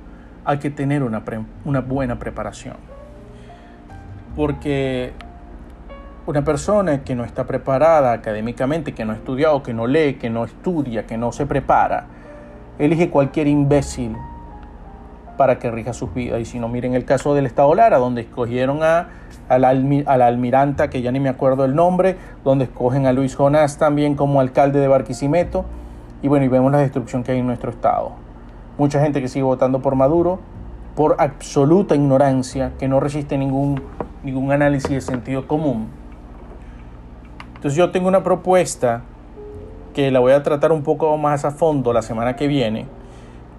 [0.46, 1.24] hay que tener una,
[1.66, 2.78] una buena preparación.
[4.36, 5.14] Porque
[6.26, 10.30] una persona que no está preparada académicamente, que no ha estudiado, que no lee, que
[10.30, 12.06] no estudia, que no se prepara,
[12.80, 14.16] elige cualquier imbécil
[15.38, 16.40] para que rija sus vidas.
[16.40, 19.10] Y si no, miren el caso del Estado Lara, donde escogieron a,
[19.56, 19.60] a,
[20.18, 24.16] la, almiranta, que ya ni me acuerdo el nombre, donde escogen a Luis Jonás también
[24.16, 25.66] como alcalde de Barquisimeto.
[26.22, 28.12] Y bueno, y vemos la destrucción que hay en nuestro Estado.
[28.78, 30.40] Mucha gente que sigue votando por Maduro
[30.96, 33.82] por absoluta ignorancia, que no resiste ningún,
[34.24, 35.88] ningún análisis de sentido común.
[37.56, 39.04] Entonces yo tengo una propuesta
[39.94, 42.88] que la voy a tratar un poco más a fondo la semana que viene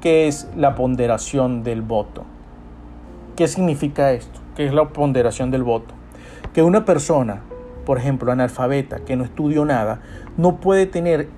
[0.02, 2.24] ¿Qué es la ponderación del voto?
[3.36, 4.40] ¿Qué significa esto?
[4.56, 5.94] ¿Qué es la ponderación del voto?
[6.52, 7.40] Que una persona,
[7.86, 10.00] por ejemplo, analfabeta, que no estudió nada,
[10.36, 11.28] no puede tener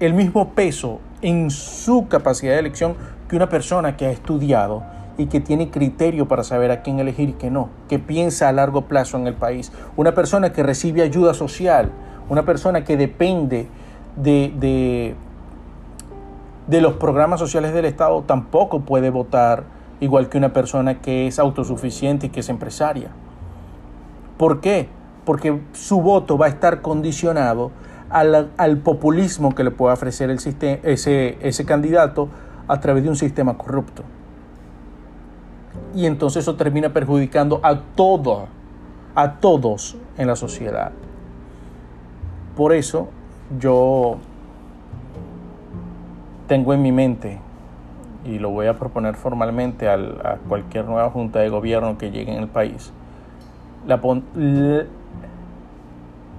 [0.00, 2.94] el mismo peso en su capacidad de elección
[3.28, 4.82] que una persona que ha estudiado
[5.16, 8.52] y que tiene criterio para saber a quién elegir y que no, que piensa a
[8.52, 11.90] largo plazo en el país, una persona que recibe ayuda social,
[12.28, 13.68] una persona que depende
[14.16, 15.14] de, de
[16.66, 19.64] de los programas sociales del Estado tampoco puede votar
[20.02, 23.10] igual que una persona que es autosuficiente y que es empresaria.
[24.36, 24.88] ¿Por qué?
[25.24, 27.70] Porque su voto va a estar condicionado
[28.10, 32.28] al, populismo que le pueda ofrecer ese candidato
[32.66, 34.02] a través de un sistema corrupto.
[35.94, 38.48] Y entonces eso termina perjudicando a todo,
[39.14, 40.90] a todos en la sociedad.
[42.56, 43.08] Por eso
[43.60, 44.16] yo
[46.48, 47.38] tengo en mi mente,
[48.24, 52.42] y lo voy a proponer formalmente a cualquier nueva junta de gobierno que llegue en
[52.42, 52.92] el país,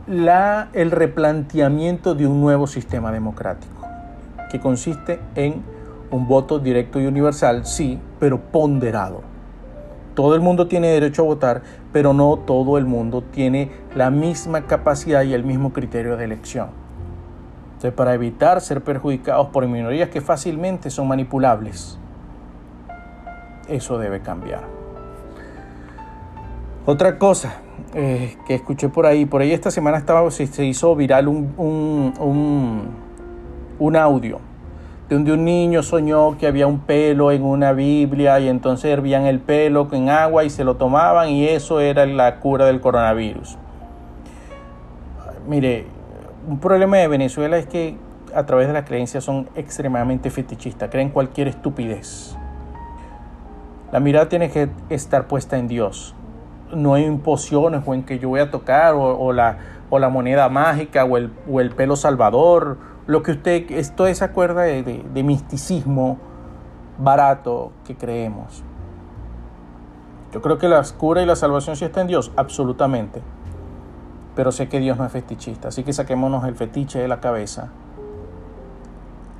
[0.07, 3.88] la, el replanteamiento de un nuevo sistema democrático,
[4.51, 5.61] que consiste en
[6.11, 9.22] un voto directo y universal, sí, pero ponderado.
[10.14, 14.68] Todo el mundo tiene derecho a votar, pero no todo el mundo tiene la misma
[14.68, 16.82] capacidad y el mismo criterio de elección
[17.91, 21.97] para evitar ser perjudicados por minorías que fácilmente son manipulables.
[23.68, 24.61] Eso debe cambiar.
[26.85, 27.61] Otra cosa
[27.93, 32.89] eh, que escuché por ahí, por ahí esta semana estaba, se, hizo viral un, un,
[33.80, 34.39] un, audio
[35.07, 39.26] de donde un niño soñó que había un pelo en una Biblia y entonces hervían
[39.27, 43.57] el pelo en agua y se lo tomaban y eso era la cura del coronavirus.
[45.47, 45.85] Mire,
[46.48, 47.98] un problema de Venezuela es que
[48.36, 52.36] a través de las creencias son extremadamente fetichistas, creen cualquier estupidez.
[53.91, 56.15] La mirada tiene que estar puesta en Dios.
[56.74, 59.57] No hay imposiones o en que yo voy a tocar o, la,
[59.91, 62.78] o la, moneda mágica o el, o el, pelo salvador.
[63.06, 66.18] Lo que usted, es acuerda de, de, de misticismo
[66.98, 68.64] barato que creemos.
[70.34, 73.22] Yo creo que la cura y la salvación sí está en Dios, absolutamente
[74.35, 77.69] pero sé que Dios no es fetichista, así que saquémonos el fetiche de la cabeza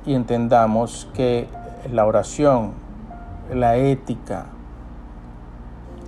[0.06, 1.48] y entendamos que
[1.90, 2.72] la oración,
[3.52, 4.46] la ética,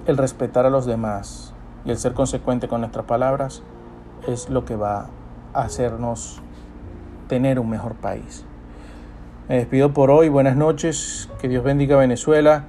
[0.07, 1.53] el respetar a los demás
[1.85, 3.63] y el ser consecuente con nuestras palabras
[4.27, 5.09] es lo que va
[5.53, 6.41] a hacernos
[7.29, 8.45] tener un mejor país.
[9.49, 12.65] Me despido por hoy, buenas noches, que Dios bendiga Venezuela,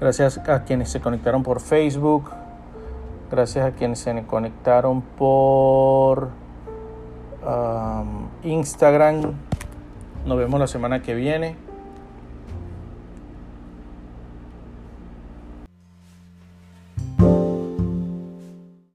[0.00, 2.30] gracias a quienes se conectaron por Facebook,
[3.30, 6.30] Gracias a quienes se conectaron por
[7.46, 9.34] um, Instagram.
[10.26, 11.69] Nos vemos la semana que viene.